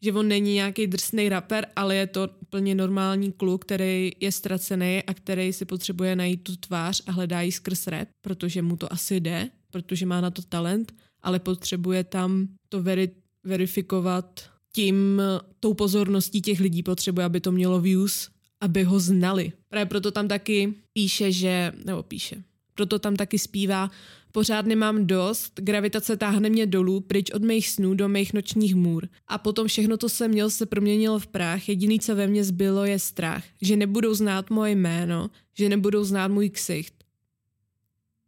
[0.03, 5.03] Že on není nějaký drsný rapper, ale je to úplně normální kluk, který je ztracený
[5.07, 8.93] a který si potřebuje najít tu tvář a hledá ji skrz rap, protože mu to
[8.93, 13.11] asi jde, protože má na to talent, ale potřebuje tam to veri-
[13.43, 15.21] verifikovat tím,
[15.59, 18.29] tou pozorností těch lidí potřebuje, aby to mělo views,
[18.61, 19.51] aby ho znali.
[19.67, 22.43] Právě proto tam taky píše, že, nebo píše,
[22.75, 23.91] proto tam taky zpívá,
[24.31, 29.07] pořád nemám dost, gravitace táhne mě dolů, pryč od mých snů do mých nočních můr.
[29.27, 32.85] A potom všechno, co jsem měl, se proměnilo v prach, jediný, co ve mně zbylo,
[32.85, 36.93] je strach, že nebudou znát moje jméno, že nebudou znát můj ksicht.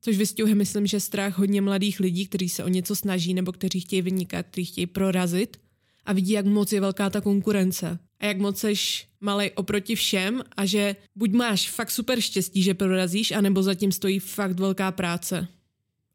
[0.02, 3.80] Což vystihuje, myslím, že strach hodně mladých lidí, kteří se o něco snaží nebo kteří
[3.80, 5.58] chtějí vynikat, kteří chtějí prorazit
[6.06, 10.44] a vidí, jak moc je velká ta konkurence a jak moc seš malej oproti všem
[10.58, 15.48] a že buď máš fakt super štěstí, že prorazíš, anebo zatím stojí fakt velká práce.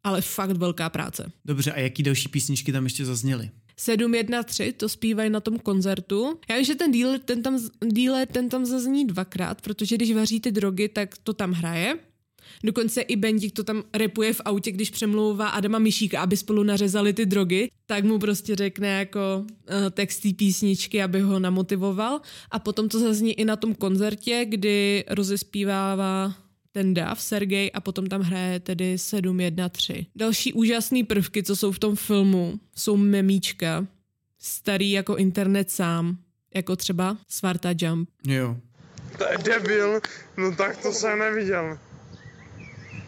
[0.06, 1.32] Ale fakt velká práce.
[1.44, 3.50] Dobře, a jaký další písničky tam ještě zazněly?
[3.76, 6.38] 713, to zpívají na tom koncertu.
[6.50, 7.58] Já vím, že ten dealer, ten tam,
[7.92, 11.98] dealer, ten tam zazní dvakrát, protože když vaří ty drogy, tak to tam hraje.
[12.64, 17.12] Dokonce i Bendik to tam repuje v autě, když přemlouvá Adama Mišíka, aby spolu nařezali
[17.12, 22.20] ty drogy, tak mu prostě řekne jako uh, text té písničky, aby ho namotivoval.
[22.50, 26.45] A potom to zazní i na tom koncertě, kdy rozespívává
[26.76, 30.06] ten Dav, Sergej, a potom tam hraje tedy 713.
[30.16, 33.86] Další úžasné prvky, co jsou v tom filmu, jsou memíčka,
[34.38, 36.18] starý jako internet sám,
[36.54, 38.08] jako třeba Svarta Jump.
[38.26, 38.56] Jo.
[39.18, 40.00] To je debil,
[40.36, 41.78] no tak to jsem neviděl.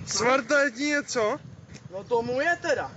[0.07, 1.39] Svarta je ti něco?
[1.93, 2.93] No tomu je teda.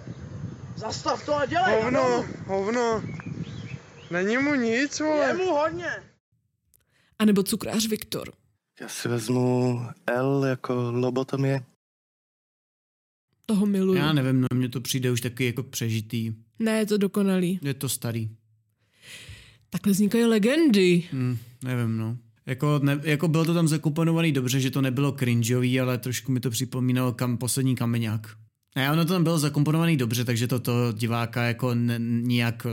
[0.75, 1.75] Zastav to a dělej.
[1.81, 3.03] Hovno, hovno.
[4.11, 5.33] Není mu nic, Je vole.
[5.33, 5.91] mu hodně.
[7.19, 8.31] A nebo cukrář Viktor.
[8.81, 11.61] Já si vezmu L jako lobotomie.
[13.45, 13.99] Toho miluju.
[13.99, 16.33] Já nevím, no mně to přijde už taky jako přežitý.
[16.59, 17.59] Ne, je to dokonalý.
[17.61, 18.29] Je to starý.
[19.69, 21.03] Takhle vznikají legendy.
[21.13, 22.17] Hm, nevím, no.
[22.45, 26.39] Jako, ne, jako bylo to tam zakomponovaný dobře, že to nebylo cringeový, ale trošku mi
[26.39, 28.37] to připomínalo kam, poslední kameňák.
[28.75, 32.67] Ne, ono to tam bylo zakomponovaný dobře, takže to, to diváka jako ne, nijak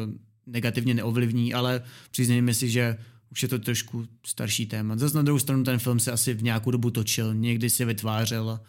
[0.46, 2.98] negativně neovlivní, ale přiznejme si, že
[3.32, 4.96] už je to trošku starší téma.
[4.96, 8.60] Zase na druhou stranu ten film se asi v nějakou dobu točil, někdy se vytvářel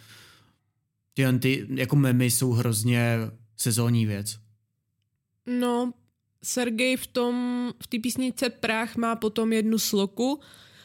[1.13, 3.17] ty, ty jako memy jsou hrozně
[3.58, 4.38] sezónní věc.
[5.45, 5.93] No,
[6.43, 7.36] Sergej v tom,
[7.84, 10.39] v té písničce Prach má potom jednu sloku,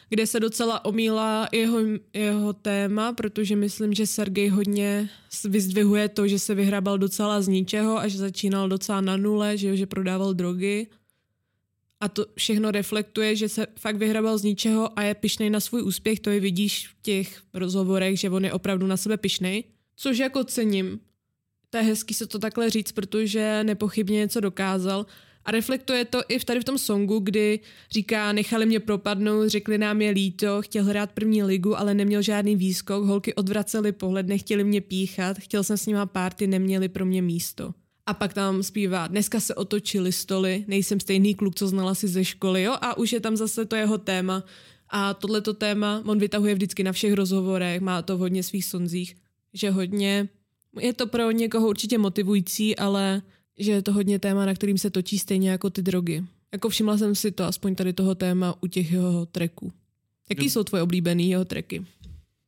[0.08, 1.78] kde se docela omílá jeho,
[2.14, 5.10] jeho téma, protože myslím, že Sergej hodně
[5.44, 9.76] vyzdvihuje to, že se vyhrabal docela z ničeho a že začínal docela na nule, že,
[9.76, 10.86] že prodával drogy.
[12.00, 15.82] A to všechno reflektuje, že se fakt vyhrabal z ničeho a je pišnej na svůj
[15.82, 19.64] úspěch, to je vidíš v těch rozhovorech, že on je opravdu na sebe pišnej,
[19.96, 21.00] což jako cením.
[21.70, 25.06] To je hezký se to takhle říct, protože nepochybně něco dokázal
[25.44, 29.78] a reflektuje to i v tady v tom songu, kdy říká, nechali mě propadnout, řekli
[29.78, 34.64] nám je líto, chtěl hrát první ligu, ale neměl žádný výskok, holky odvracely pohled, nechtěli
[34.64, 37.74] mě píchat, chtěl jsem s nima párty, neměli pro mě místo.
[38.06, 42.24] A pak tam zpívá, dneska se otočili stoly, nejsem stejný kluk, co znala si ze
[42.24, 44.44] školy, jo, a už je tam zase to jeho téma.
[44.88, 49.16] A tohleto téma on vytahuje vždycky na všech rozhovorech, má to v hodně svých sonzích,
[49.52, 50.28] že hodně,
[50.80, 53.22] je to pro někoho určitě motivující, ale
[53.58, 56.24] že je to hodně téma, na kterým se točí stejně jako ty drogy.
[56.52, 59.72] Jako všimla jsem si to, aspoň tady toho téma u těch jeho tracků.
[60.30, 61.86] Jaký jsou tvoje oblíbený jeho tracky?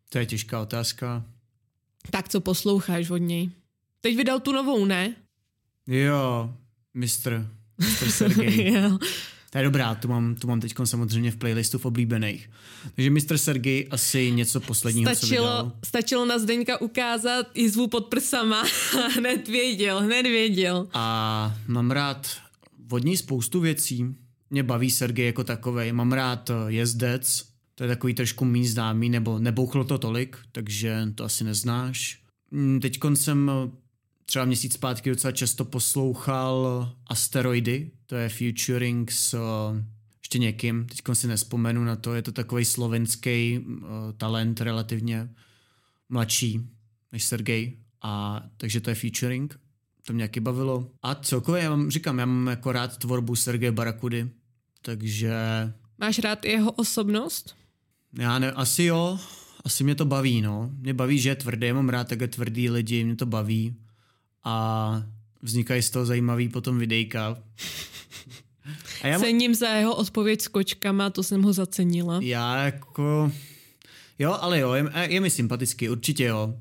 [0.08, 1.24] To je těžká otázka.
[2.10, 3.50] Tak co posloucháš od něj?
[4.00, 5.16] Teď vydal tu novou, ne?
[5.86, 6.54] Jo,
[6.94, 8.72] mistr, mistr Sergej.
[8.74, 8.98] jo.
[9.50, 12.50] To je dobrá, tu mám, tu mám teď samozřejmě v playlistu v oblíbených.
[12.94, 15.72] Takže mistr Sergej asi něco posledního, co Stačilo, vydal.
[15.84, 20.88] stačilo na Zdeňka ukázat jizvu pod prsama a hned věděl, hned věděl.
[20.92, 22.28] A mám rád
[22.90, 24.06] od něj spoustu věcí.
[24.50, 25.92] Mě baví Sergej jako takovej.
[25.92, 27.44] Mám rád eh, jezdec,
[27.74, 32.18] to je takový trošku méně známý, nebo nebouchlo to tolik, takže to asi neznáš.
[32.80, 33.50] Teď jsem
[34.26, 39.76] třeba měsíc zpátky docela často poslouchal Asteroidy, to je featuring s uh,
[40.22, 43.86] ještě někým, teď si nespomenu na to, je to takový slovenský uh,
[44.16, 45.28] talent, relativně
[46.08, 46.60] mladší
[47.12, 49.60] než Sergej, a takže to je featuring,
[50.06, 50.90] to mě nějaký bavilo.
[51.02, 54.30] A celkově, já mám, říkám, já mám jako rád tvorbu Sergeje Barakudy,
[54.82, 55.34] takže...
[55.98, 57.56] Máš rád jeho osobnost?
[58.18, 59.18] Já ne, asi jo,
[59.64, 60.70] asi mě to baví, no.
[60.78, 63.76] Mě baví, že je tvrdý, já mám rád také tvrdý lidi, mě to baví
[64.46, 65.02] a
[65.42, 67.36] vznikají z toho zajímavý potom videjka.
[69.02, 72.20] A já, Cením za jeho odpověď s kočkama, to jsem ho zacenila.
[72.22, 73.32] já jako...
[74.18, 76.54] Jo, ale jo, je, je mi sympatický, určitě jo.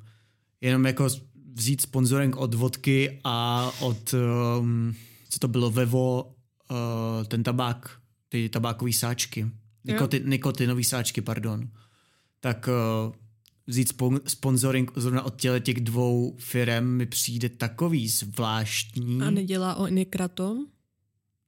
[0.61, 1.07] Jenom jako
[1.53, 4.15] vzít sponsoring od vodky a od,
[4.59, 4.95] um,
[5.29, 6.23] co to bylo, Vevo,
[6.71, 7.89] uh, ten tabák,
[8.29, 9.51] ty tabákové sáčky.
[9.83, 11.69] Nikoti, nikotinový sáčky, pardon.
[12.39, 12.69] Tak
[13.07, 13.15] uh,
[13.67, 19.21] vzít spon, sponsoring zrovna od těle těch dvou firem mi přijde takový zvláštní.
[19.21, 20.65] A nedělá o Nikratom?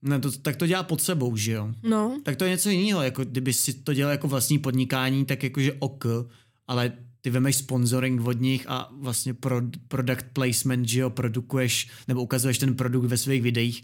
[0.01, 1.73] Ne, to, tak to dělá pod sebou, že jo?
[1.83, 5.43] No, Tak to je něco jiného, jako kdyby si to dělal jako vlastní podnikání, tak
[5.43, 6.05] jakože ok,
[6.67, 12.23] ale ty vemeš sponsoring od nich a vlastně pro, product placement, že jo, produkuješ nebo
[12.23, 13.83] ukazuješ ten produkt ve svých videích.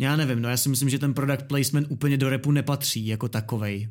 [0.00, 3.28] Já nevím, no já si myslím, že ten product placement úplně do repu nepatří jako
[3.28, 3.88] takovej.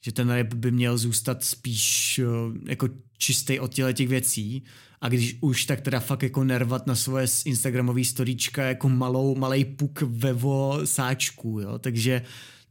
[0.00, 4.62] Že ten rap by měl zůstat spíš uh, jako čistý od těle těch věcí
[5.00, 9.64] a když už, tak teda fakt jako nervat na svoje instagramové storíčka jako malou, malej
[9.64, 12.22] puk vevo sáčku, jo, takže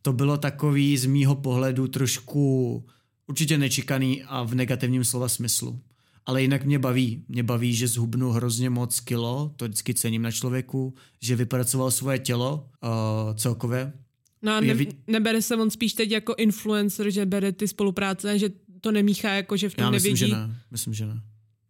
[0.01, 2.85] to bylo takový z mýho pohledu trošku
[3.27, 5.79] určitě nečekaný a v negativním slova smyslu.
[6.25, 7.25] Ale jinak mě baví.
[7.27, 12.19] Mě baví, že zhubnu hrozně moc kilo, to vždycky cením na člověku, že vypracoval svoje
[12.19, 13.93] tělo uh, celkově.
[14.41, 14.75] no a ne,
[15.07, 18.49] nebere se on spíš teď jako influencer, že bere ty spolupráce, že
[18.85, 20.31] to nemíchá jako, že v tom Já myslím, nevědí.
[20.31, 20.55] že ne.
[20.71, 21.21] Myslím, že ne.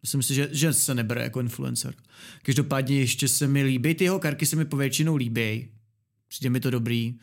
[0.02, 1.94] Myslím si, že, že se nebere jako influencer.
[2.44, 5.70] Každopádně ještě se mi líbí, ty jeho karky se mi povětšinou líbí.
[6.28, 7.16] Přijde mi to dobrý.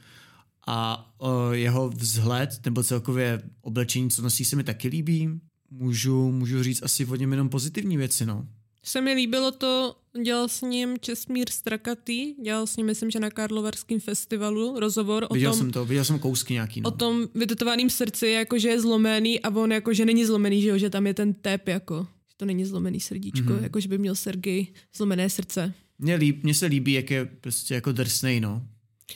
[0.67, 5.41] A o, jeho vzhled, nebo celkově oblečení, co nosí, se mi taky líbí.
[5.71, 8.49] Můžu, můžu říct asi o něm jenom pozitivní věci, no.
[8.85, 13.31] Se mi líbilo to, dělal s ním Česmír Strakatý, dělal s ním, myslím, že na
[13.31, 16.89] Karlovarském festivalu, rozhovor o Viděl tom, jsem to, viděl jsem kousky nějaký, no.
[16.89, 20.69] o tom vytetovaném srdci, jako že je zlomený a on jako, že není zlomený, že,
[20.69, 23.57] jo, že tam je ten tep, jako, že to není zlomený srdíčko, Mhm.
[23.59, 23.63] mm-hmm.
[23.63, 24.67] jako že by měl Sergej
[24.97, 25.75] zlomené srdce.
[25.99, 28.63] Mně, líb, mně se líbí, jak je prostě jako drsnej, no.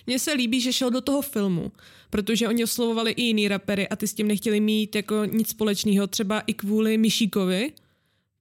[0.06, 1.72] Mně se líbí, že šel do toho filmu,
[2.10, 6.06] protože oni oslovovali i jiný rapery a ty s tím nechtěli mít jako nic společného,
[6.06, 7.72] třeba i kvůli Myšíkovi,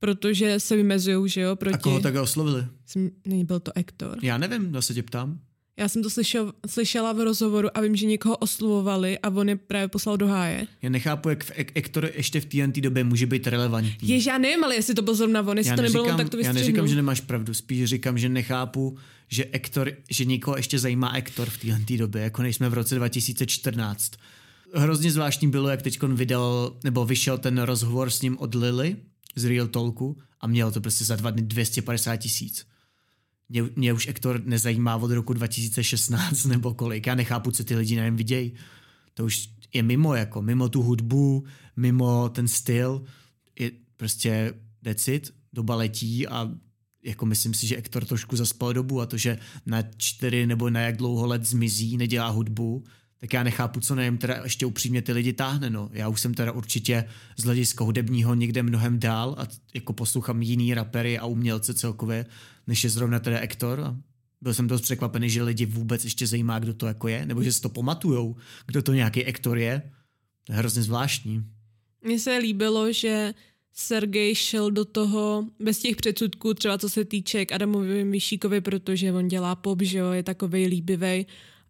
[0.06, 1.76] protože se vymezují, že jo, proti...
[1.76, 2.66] A koho tak oslovili?
[2.86, 4.18] Jsem, není, byl to Ektor.
[4.22, 5.40] Já nevím, zase tě ptám.
[5.78, 9.56] Já jsem to slyšel, slyšela v rozhovoru a vím, že někoho oslovovali a on je
[9.56, 10.68] právě poslal do háje.
[10.82, 14.10] Já nechápu, jak Ektor ještě v TNT době může být relevantní.
[14.10, 16.30] Jež já nevím, ale jestli to byl zrovna on, jestli já to nebylo on, tak
[16.30, 16.60] to já vystřihnu.
[16.60, 21.50] neříkám, že nemáš pravdu, spíš říkám, že nechápu, že Ektor, že někoho ještě zajímá Ektor
[21.50, 24.12] v téhle době, jako nejsme v roce 2014.
[24.74, 28.96] Hrozně zvláštní bylo, jak teď vydal, nebo vyšel ten rozhovor s ním od Lily
[29.36, 32.68] z Real Talku a měl to prostě za dva dny 250 tisíc.
[33.50, 37.08] Mě, mě už Ektor nezajímá od roku 2016 nebo kolik.
[37.08, 38.54] Já nechápu, co ty lidi na něm vidějí.
[39.14, 41.44] To už je mimo, jako mimo tu hudbu,
[41.76, 43.04] mimo ten styl.
[43.60, 46.52] Je prostě decit, doba letí a
[47.04, 50.80] jako myslím si, že Ektor trošku zaspal dobu a to, že na čtyři nebo na
[50.80, 52.84] jak dlouho let zmizí, nedělá hudbu,
[53.20, 55.90] tak já nechápu, co něm teda ještě upřímně ty lidi táhne, no.
[55.94, 57.06] Já už jsem teda určitě
[57.38, 62.26] z hlediska hudebního někde mnohem dál a jako poslouchám jiný rapery a umělce celkově,
[62.68, 63.96] než je zrovna teda Ektor
[64.46, 67.54] byl jsem dost překvapený, že lidi vůbec ještě zajímá, kdo to jako je, nebo že
[67.54, 68.36] si to pamatujou,
[68.68, 69.92] kdo to nějaký Ektor je.
[70.44, 71.44] To je hrozně zvláštní.
[72.02, 73.34] Mně se líbilo, že
[73.74, 79.14] Sergej šel do toho bez těch předsudků, třeba co se týče k Adamovi Myšíkovi, protože
[79.14, 81.26] on dělá pop, že jo, je takovej líbivej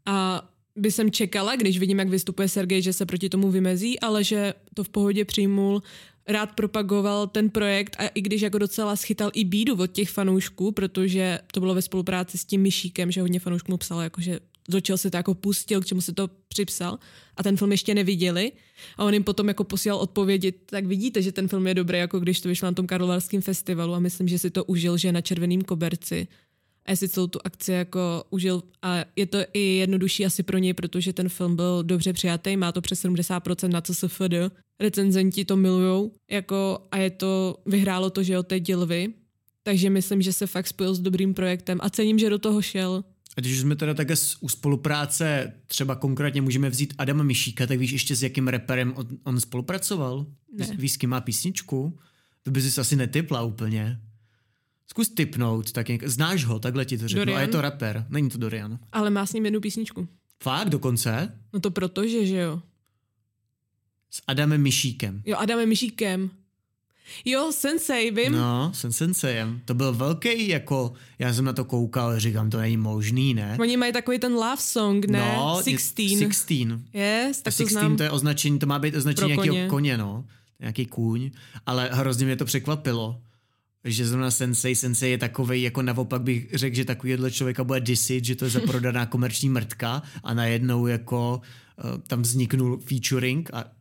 [0.06, 4.24] a by jsem čekala, když vidím, jak vystupuje Sergej, že se proti tomu vymezí, ale
[4.24, 5.84] že to v pohodě přijmul,
[6.28, 10.72] rád propagoval ten projekt a i když jako docela schytal i bídu od těch fanoušků,
[10.72, 14.40] protože to bylo ve spolupráci s tím Myšíkem, že hodně fanoušků mu psalo, jako že
[14.70, 17.00] do čeho se to jako pustil, k čemu se to připsal
[17.38, 18.52] a ten film ještě neviděli.
[18.98, 22.20] A on jim potom jako posílal odpovědi, tak vidíte, že ten film je dobrý, jako
[22.20, 25.12] když to vyšlo na tom Karlovarském festivalu a myslím, že si to užil, že je
[25.12, 26.28] na červeném koberci
[26.86, 30.74] a jestli celou tu akci jako užil a je to i jednodušší asi pro něj,
[30.74, 36.12] protože ten film byl dobře přijatý, má to přes 70% na CSFD, recenzenti to milujou
[36.32, 39.14] jako a je to, vyhrálo to, že o té dělvy,
[39.64, 43.04] takže myslím, že se fakt spojil s dobrým projektem a cením, že do toho šel.
[43.38, 47.92] A když jsme teda také u spolupráce, třeba konkrétně můžeme vzít Adama Mišíka, tak víš
[47.92, 50.26] ještě s jakým reperem on, on spolupracoval?
[50.58, 50.68] Ne.
[50.78, 52.00] Víš, s kým má písničku?
[52.44, 54.00] To by si asi netypla úplně.
[54.88, 57.20] Zkus typnout, tak nějak, znáš ho, takhle ti to řeknu.
[57.26, 57.38] Dorian?
[57.38, 58.80] A je to rapper, není to Dorian.
[58.92, 60.08] Ale má s ním jednu písničku.
[60.44, 61.40] Fakt dokonce?
[61.54, 62.62] No to protože, že jo.
[64.12, 65.22] S Adamem Mišíkem.
[65.26, 66.30] Jo, Adamem Myšíkem.
[67.26, 68.32] Jo, Sensei, vím.
[68.32, 69.62] No, jsem sensejem.
[69.66, 73.58] To byl velký, jako, já jsem na to koukal, říkám, to není možný, ne?
[73.60, 75.34] Oni mají takový ten love song, ne?
[75.38, 76.20] No, je- 16.
[76.20, 76.50] 16.
[76.94, 77.98] Yes, A tak to 16 znám.
[77.98, 79.70] to je označení, to má být označení Pro nějakého koně.
[79.70, 80.26] koně, no.
[80.60, 81.32] Nějaký kůň.
[81.66, 83.22] Ale hrozně mě to překvapilo,
[83.86, 88.26] že zrovna Sensei, Sensei je takovej, jako naopak bych řekl, že takovýhle člověka bude disit,
[88.26, 91.42] že to je zaprodaná komerční mrtka a najednou jako
[91.84, 93.72] uh, tam vzniknul featuring a,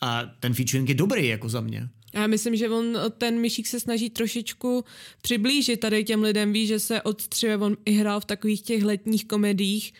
[0.00, 1.88] a ten featuring je dobrý jako za mě.
[2.14, 4.84] Já myslím, že on, ten myšík se snaží trošičku
[5.22, 6.52] přiblížit tady těm lidem.
[6.52, 9.92] Ví, že se odstřihuje, on i hrál v takových těch letních komediích,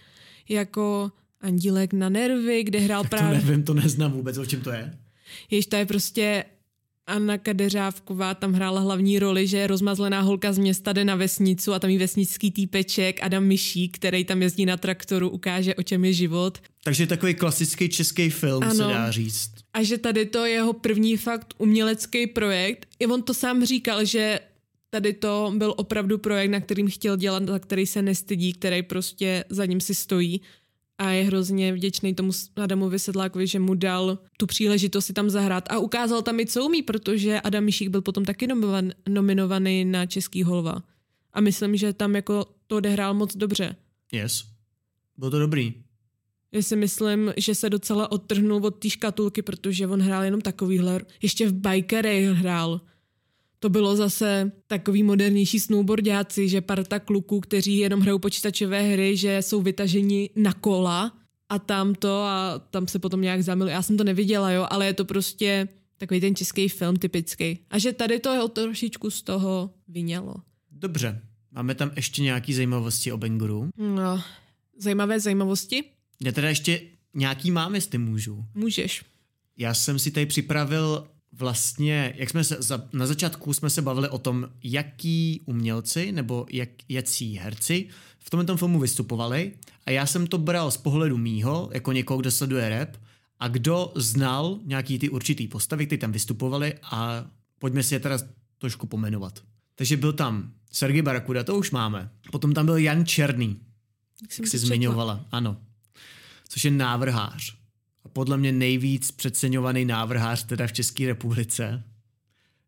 [0.48, 3.40] jako Andílek na nervy, kde hrál tak právě...
[3.40, 4.98] To nevím, to neznám vůbec, o čem to je.
[5.50, 6.44] Jež to je prostě
[7.10, 11.78] Anna Kadeřávková tam hrála hlavní roli, že rozmazlená holka z města jde na vesnicu a
[11.78, 16.12] tam je vesnický týpeček Adam Myšík, který tam jezdí na traktoru, ukáže, o čem je
[16.12, 16.58] život.
[16.84, 18.74] Takže takový klasický český film ano.
[18.74, 19.50] se dá říct.
[19.74, 22.86] A že tady to je jeho první fakt umělecký projekt.
[22.98, 24.40] I on to sám říkal, že
[24.90, 29.44] tady to byl opravdu projekt, na kterým chtěl dělat, za který se nestydí, který prostě
[29.48, 30.40] za ním si stojí
[31.00, 35.72] a je hrozně vděčný tomu Adamu Sedlákovi, že mu dal tu příležitost si tam zahrát
[35.72, 40.06] a ukázal tam i co umí, protože Adam Mišík byl potom taky nominovan, nominovaný na
[40.06, 40.82] Český holva.
[41.32, 43.76] A myslím, že tam jako to odehrál moc dobře.
[44.12, 44.44] Yes.
[45.16, 45.74] Bylo to dobrý.
[46.52, 51.00] Já si myslím, že se docela odtrhnul od té škatulky, protože on hrál jenom takovýhle.
[51.22, 52.80] Ještě v Bikery hrál
[53.60, 59.42] to bylo zase takový modernější snowboardáci, že parta kluků, kteří jenom hrajou počítačové hry, že
[59.42, 61.12] jsou vytaženi na kola
[61.48, 63.72] a tam to a tam se potom nějak zamili.
[63.72, 67.58] Já jsem to neviděla, jo, ale je to prostě takový ten český film typický.
[67.70, 70.34] A že tady to je trošičku z toho vynělo.
[70.70, 71.20] Dobře.
[71.52, 73.68] Máme tam ještě nějaký zajímavosti o Benguru?
[73.76, 74.22] No,
[74.78, 75.84] zajímavé zajímavosti?
[76.24, 76.80] Já teda ještě
[77.14, 78.44] nějaký mám, jestli můžu.
[78.54, 79.04] Můžeš.
[79.56, 81.08] Já jsem si tady připravil
[81.40, 86.46] vlastně, jak jsme se, za, na začátku jsme se bavili o tom, jaký umělci nebo
[86.50, 87.88] jak, jací herci
[88.18, 89.52] v tomto filmu vystupovali
[89.86, 92.96] a já jsem to bral z pohledu mýho, jako někoho, kdo sleduje rap
[93.38, 97.26] a kdo znal nějaký ty určitý postavy, které tam vystupovali a
[97.58, 98.18] pojďme si je teda
[98.58, 99.42] trošku pomenovat.
[99.74, 102.10] Takže byl tam Sergej Barakuda, to už máme.
[102.32, 103.60] Potom tam byl Jan Černý,
[104.22, 105.56] jak, jak jsi zmiňovala, ano.
[106.48, 107.59] Což je návrhář
[108.12, 111.84] podle mě nejvíc přeceňovaný návrhář teda v České republice.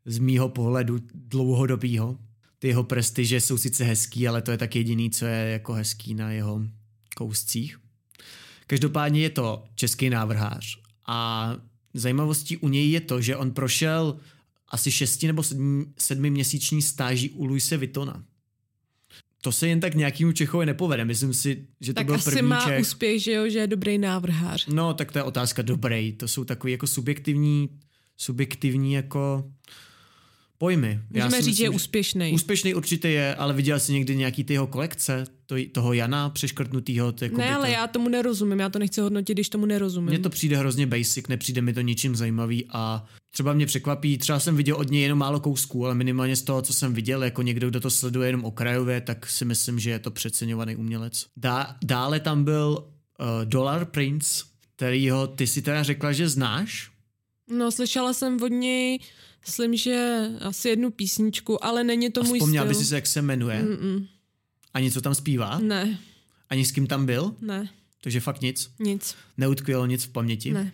[0.05, 2.18] Z mýho pohledu dlouhodobýho.
[2.59, 6.14] Ty jeho prestiže jsou sice hezký, ale to je tak jediný, co je jako hezký
[6.14, 6.62] na jeho
[7.16, 7.78] kouscích.
[8.66, 11.51] Každopádně je to český návrhář a
[11.95, 14.16] zajímavostí u něj je to, že on prošel
[14.68, 15.43] asi šesti nebo
[15.99, 18.24] sedmi, měsíční stáží u Luise Vitona
[19.45, 21.05] to se jen tak nějakým Čechovi nepovede.
[21.05, 22.80] Myslím si, že to tak byl asi první má Čech.
[22.80, 24.66] úspěch, že jo, že je dobrý návrhář.
[24.66, 26.12] No, tak to je otázka dobrý.
[26.12, 27.68] To jsou takový jako subjektivní,
[28.16, 29.51] subjektivní jako
[30.62, 31.00] pojmy.
[31.10, 32.32] Můžeme říct, že je úspěšný.
[32.32, 35.24] Úspěšný určitě je, ale viděl jsi někdy nějaký ty jeho kolekce?
[35.46, 37.12] To, toho Jana přeškrtnutýho?
[37.12, 40.08] To jako ne, ale já tomu nerozumím, já to nechci hodnotit, když tomu nerozumím.
[40.08, 44.40] Mně to přijde hrozně basic, nepřijde mi to ničím zajímavý a třeba mě překvapí, třeba
[44.40, 47.42] jsem viděl od něj jenom málo kousků, ale minimálně z toho, co jsem viděl, jako
[47.42, 51.26] někdo, kdo to sleduje jenom okrajově, tak si myslím, že je to přeceňovaný umělec.
[51.36, 54.44] Dá, dále tam byl uh, Dollar Prince,
[54.76, 56.90] kterýho ty si teda řekla, že znáš?
[57.50, 58.98] No, slyšela jsem od něj,
[59.47, 62.64] myslím, že asi jednu písničku, ale není to a můj styl.
[62.64, 63.62] by si se, jak se jmenuje?
[63.62, 64.07] Mm-mm.
[64.74, 65.59] Ani co tam zpívá?
[65.59, 65.99] Ne.
[66.51, 67.34] Ani s kým tam byl?
[67.40, 67.68] Ne.
[68.03, 68.70] Takže fakt nic?
[68.78, 69.14] Nic.
[69.36, 70.53] Neutkvělo nic v paměti?
[70.53, 70.72] Ne.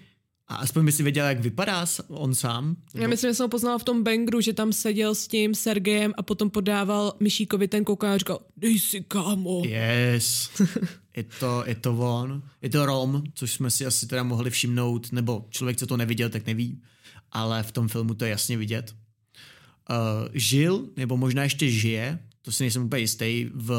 [0.49, 2.77] A aspoň by si věděla, jak vypadá on sám?
[2.95, 6.15] Já myslím, že jsem ho poznala v tom Bangru, že tam seděl s tím Sergejem
[6.17, 9.63] a potom podával Myšíkovi ten koká a říkal, dej si kámo.
[9.65, 10.51] Yes.
[11.17, 12.43] je, to, je to on.
[12.63, 16.29] Je to Rom, což jsme si asi teda mohli všimnout, nebo člověk, co to neviděl,
[16.29, 16.81] tak neví.
[17.33, 18.95] Ale v tom filmu to je jasně vidět.
[19.91, 23.73] Uh, žil, nebo možná ještě žije, to si nejsem úplně jistý, v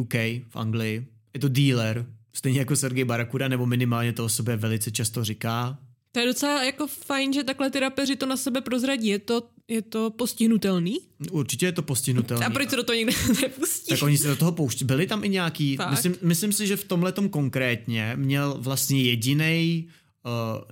[0.00, 0.14] UK,
[0.48, 1.06] v Anglii.
[1.34, 5.78] Je to dealer, stejně jako Sergej Barakuda, nebo minimálně to o sobě velice často říká.
[6.12, 9.08] To je docela jako fajn, že takhle ty rapeři to na sebe prozradí.
[9.08, 10.98] Je to, je to postihnutelný?
[11.30, 12.44] Určitě je to postihnutelný.
[12.44, 13.12] A proč se do toho nikdo
[13.42, 13.88] nepustí?
[13.88, 14.84] Tak oni se do toho pouští.
[14.84, 19.88] Byli tam i nějaký, myslím, myslím si, že v tomhle konkrétně měl vlastně jediný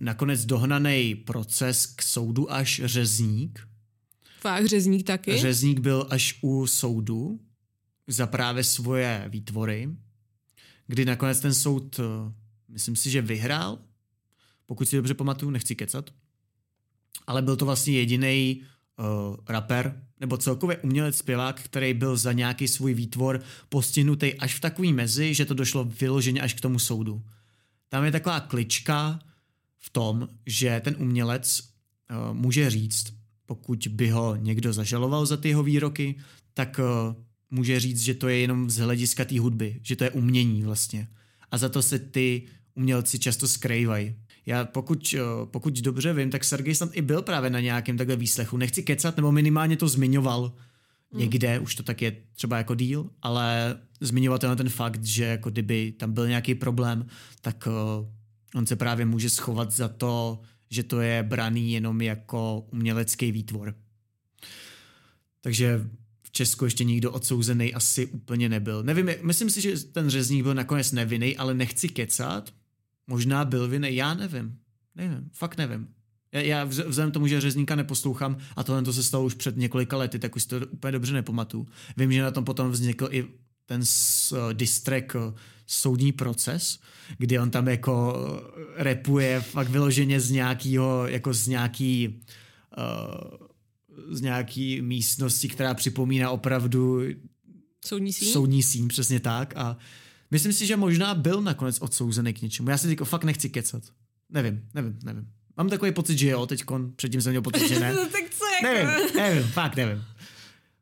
[0.00, 3.68] nakonec dohnaný proces k soudu až řezník.
[4.40, 5.38] Fakt, řezník taky?
[5.38, 7.40] Řezník byl až u soudu
[8.06, 9.88] za právě svoje výtvory,
[10.86, 12.04] kdy nakonec ten soud, uh,
[12.68, 13.78] myslím si, že vyhrál,
[14.66, 16.10] pokud si dobře pamatuju, nechci kecat,
[17.26, 18.62] ale byl to vlastně jediný
[18.98, 24.60] uh, rapper, nebo celkově umělec zpěvák, který byl za nějaký svůj výtvor postihnutý až v
[24.60, 27.22] takový mezi, že to došlo vyloženě až k tomu soudu.
[27.88, 29.18] Tam je taková klička
[29.88, 33.14] v tom, že ten umělec uh, může říct,
[33.46, 36.14] pokud by ho někdo zažaloval za ty jeho výroky,
[36.54, 37.14] tak uh,
[37.50, 41.08] může říct, že to je jenom z hlediska té hudby, že to je umění vlastně.
[41.50, 42.42] A za to se ty
[42.74, 44.14] umělci často skrývají.
[44.46, 45.14] Já pokud,
[45.44, 48.56] pokud dobře vím, tak Sergej snad i byl právě na nějakém takhle výslechu.
[48.56, 50.52] Nechci kecat, nebo minimálně to zmiňoval,
[51.14, 55.50] někde, už to tak je třeba jako díl, ale zmiňovat na ten fakt, že jako
[55.50, 57.06] kdyby tam byl nějaký problém,
[57.40, 57.68] tak
[58.54, 60.40] on se právě může schovat za to,
[60.70, 63.74] že to je braný jenom jako umělecký výtvor.
[65.40, 65.88] Takže
[66.22, 68.82] v Česku ještě nikdo odsouzený asi úplně nebyl.
[68.82, 72.54] Nevím, myslím si, že ten řezník byl nakonec nevinný, ale nechci kecat.
[73.06, 74.58] Možná byl vinný, já nevím.
[74.94, 75.88] Nevím, fakt nevím.
[76.32, 79.96] Já, já vzhledem tomu, že řezníka neposlouchám a tohle to se stalo už před několika
[79.96, 81.66] lety, tak už to úplně dobře nepamatuju.
[81.96, 83.24] Vím, že na tom potom vznikl i
[83.66, 85.34] ten uh, distrek uh,
[85.70, 86.78] soudní proces,
[87.18, 88.38] kdy on tam jako uh,
[88.76, 92.20] repuje fakt vyloženě z nějakého, jako z nějaký
[92.78, 93.48] uh,
[94.10, 97.00] z nějaký místnosti, která připomíná opravdu
[97.84, 99.76] soudní síň, soudní síň přesně tak a
[100.30, 102.70] myslím si, že možná byl nakonec odsouzený k něčemu.
[102.70, 103.82] Já si teď fakt nechci kecat.
[104.30, 105.28] Nevím, nevím, nevím.
[105.56, 106.64] Mám takový pocit, že jo, teď
[106.96, 107.92] předtím jsem měl pocit, že ne.
[107.96, 108.64] no, tak co jako?
[108.64, 110.04] Nevím, nevím, fakt nevím.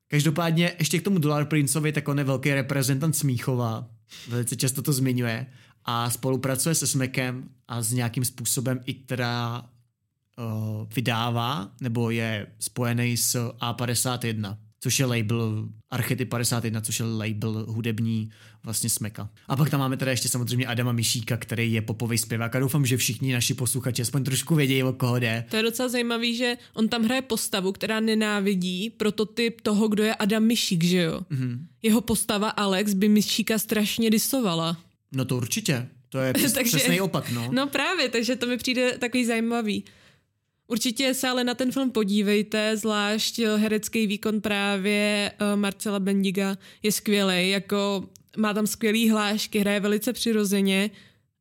[0.09, 3.89] Každopádně ještě k tomu Dollar Princeovi, tak on je velký reprezentant Smíchova,
[4.29, 5.47] velice často to zmiňuje
[5.85, 9.63] a spolupracuje se Smekem a s nějakým způsobem i teda
[10.39, 14.57] uh, vydává nebo je spojený s A51
[14.87, 18.31] což je label Archetyp 51, což je label hudební
[18.65, 19.31] vlastně Smeka.
[19.49, 22.87] A pak tam máme teda ještě samozřejmě Adama Mišíka, který je popový zpěvák a doufám,
[22.87, 25.45] že všichni naši posluchači aspoň trošku vědějí, o koho jde.
[25.51, 30.15] To je docela zajímavý, že on tam hraje postavu, která nenávidí prototyp toho, kdo je
[30.15, 31.21] Adam Mišík, že jo?
[31.31, 31.59] Mm-hmm.
[31.83, 34.77] Jeho postava Alex by Mišíka strašně disovala.
[35.13, 35.89] No to určitě.
[36.09, 37.49] To je přes, takže, přesný opak, no.
[37.53, 39.85] No právě, takže to mi přijde takový zajímavý.
[40.69, 46.93] Určitě se ale na ten film podívejte, zvlášť herecký výkon právě uh, Marcela Bendiga je
[46.93, 50.91] skvělý, jako má tam skvělý hlášky, hraje velice přirozeně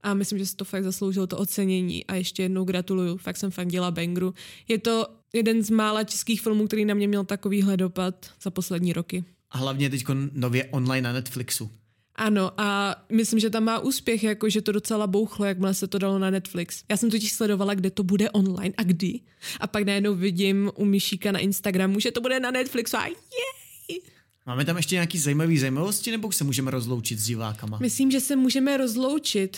[0.04, 3.52] a myslím, že si to fakt zasloužilo to ocenění a ještě jednou gratuluju, fakt jsem
[3.52, 4.34] fandila Bangru.
[4.68, 8.94] Je to jeden z mála českých filmů, který na mě měl takovýhle dopad za poslední
[8.94, 9.24] roky.
[9.52, 10.04] A hlavně teď
[10.34, 11.72] nově online na Netflixu.
[12.16, 15.98] Ano a myslím, že tam má úspěch, jako že to docela bouchlo, jakmile se to
[15.98, 16.84] dalo na Netflix.
[16.90, 19.20] Já jsem totiž sledovala, kde to bude online a kdy.
[19.60, 24.02] A pak najednou vidím u Myšíka na Instagramu, že to bude na Netflixu a jej!
[24.46, 27.78] Máme tam ještě nějaký zajímavý zajímavosti, nebo se můžeme rozloučit s divákama?
[27.82, 29.58] Myslím, že se můžeme rozloučit.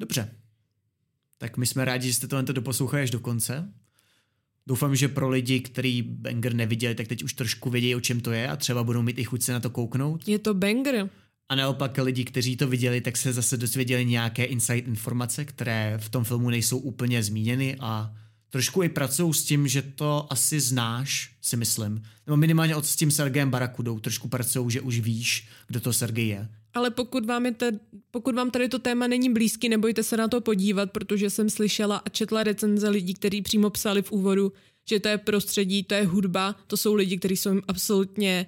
[0.00, 0.34] Dobře.
[1.38, 3.72] Tak my jsme rádi, že jste to doposlouchali až do konce.
[4.66, 8.32] Doufám, že pro lidi, kteří Banger neviděli, tak teď už trošku vědí, o čem to
[8.32, 10.28] je a třeba budou mít i chuť se na to kouknout.
[10.28, 11.10] Je to Banger.
[11.48, 16.08] A naopak lidi, kteří to viděli, tak se zase dozvěděli nějaké insight informace, které v
[16.08, 18.14] tom filmu nejsou úplně zmíněny a
[18.50, 22.02] trošku i pracují s tím, že to asi znáš, si myslím.
[22.26, 26.28] Nebo minimálně od s tím Sergejem Barakudou trošku pracují, že už víš, kdo to Sergej
[26.28, 26.48] je.
[26.74, 27.72] Ale pokud vám, je te,
[28.10, 31.96] pokud vám tady to téma není blízky, nebojte se na to podívat, protože jsem slyšela
[31.96, 34.52] a četla recenze lidí, kteří přímo psali v úvodu,
[34.88, 38.46] že to je prostředí, to je hudba, to jsou lidi, kteří jsou jim absolutně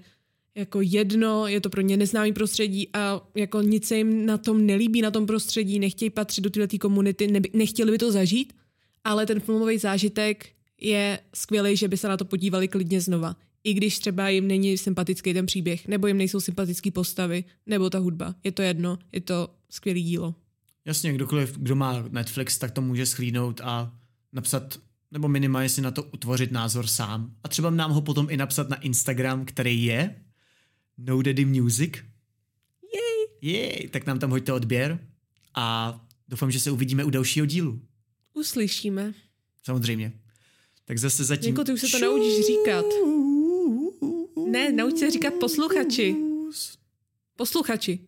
[0.59, 4.67] jako jedno, je to pro ně neznámý prostředí a jako nic se jim na tom
[4.67, 8.53] nelíbí, na tom prostředí, nechtějí patřit do této komunity, nechtěli by to zažít,
[9.05, 10.49] ale ten filmový zážitek
[10.81, 13.37] je skvělý, že by se na to podívali klidně znova.
[13.65, 17.99] I když třeba jim není sympatický ten příběh, nebo jim nejsou sympatické postavy, nebo ta
[17.99, 18.35] hudba.
[18.45, 20.35] Je to jedno, je to skvělý dílo.
[20.85, 23.95] Jasně, kdokoliv, kdo má Netflix, tak to může schlínout a
[24.33, 24.79] napsat
[25.11, 27.33] nebo minimálně si na to utvořit názor sám.
[27.45, 30.15] A třeba nám ho potom i napsat na Instagram, který je
[30.99, 31.93] No Daddy Music.
[32.95, 33.53] Jej.
[33.53, 35.09] Jej, tak nám tam hoďte odběr
[35.55, 37.81] a doufám, že se uvidíme u dalšího dílu.
[38.35, 39.15] Uslyšíme.
[39.63, 40.13] Samozřejmě.
[40.85, 41.51] Tak zase zatím...
[41.51, 42.85] Jako ty už se to naučíš říkat.
[44.51, 46.17] Ne, nauč se říkat posluchači.
[47.37, 48.08] Posluchači.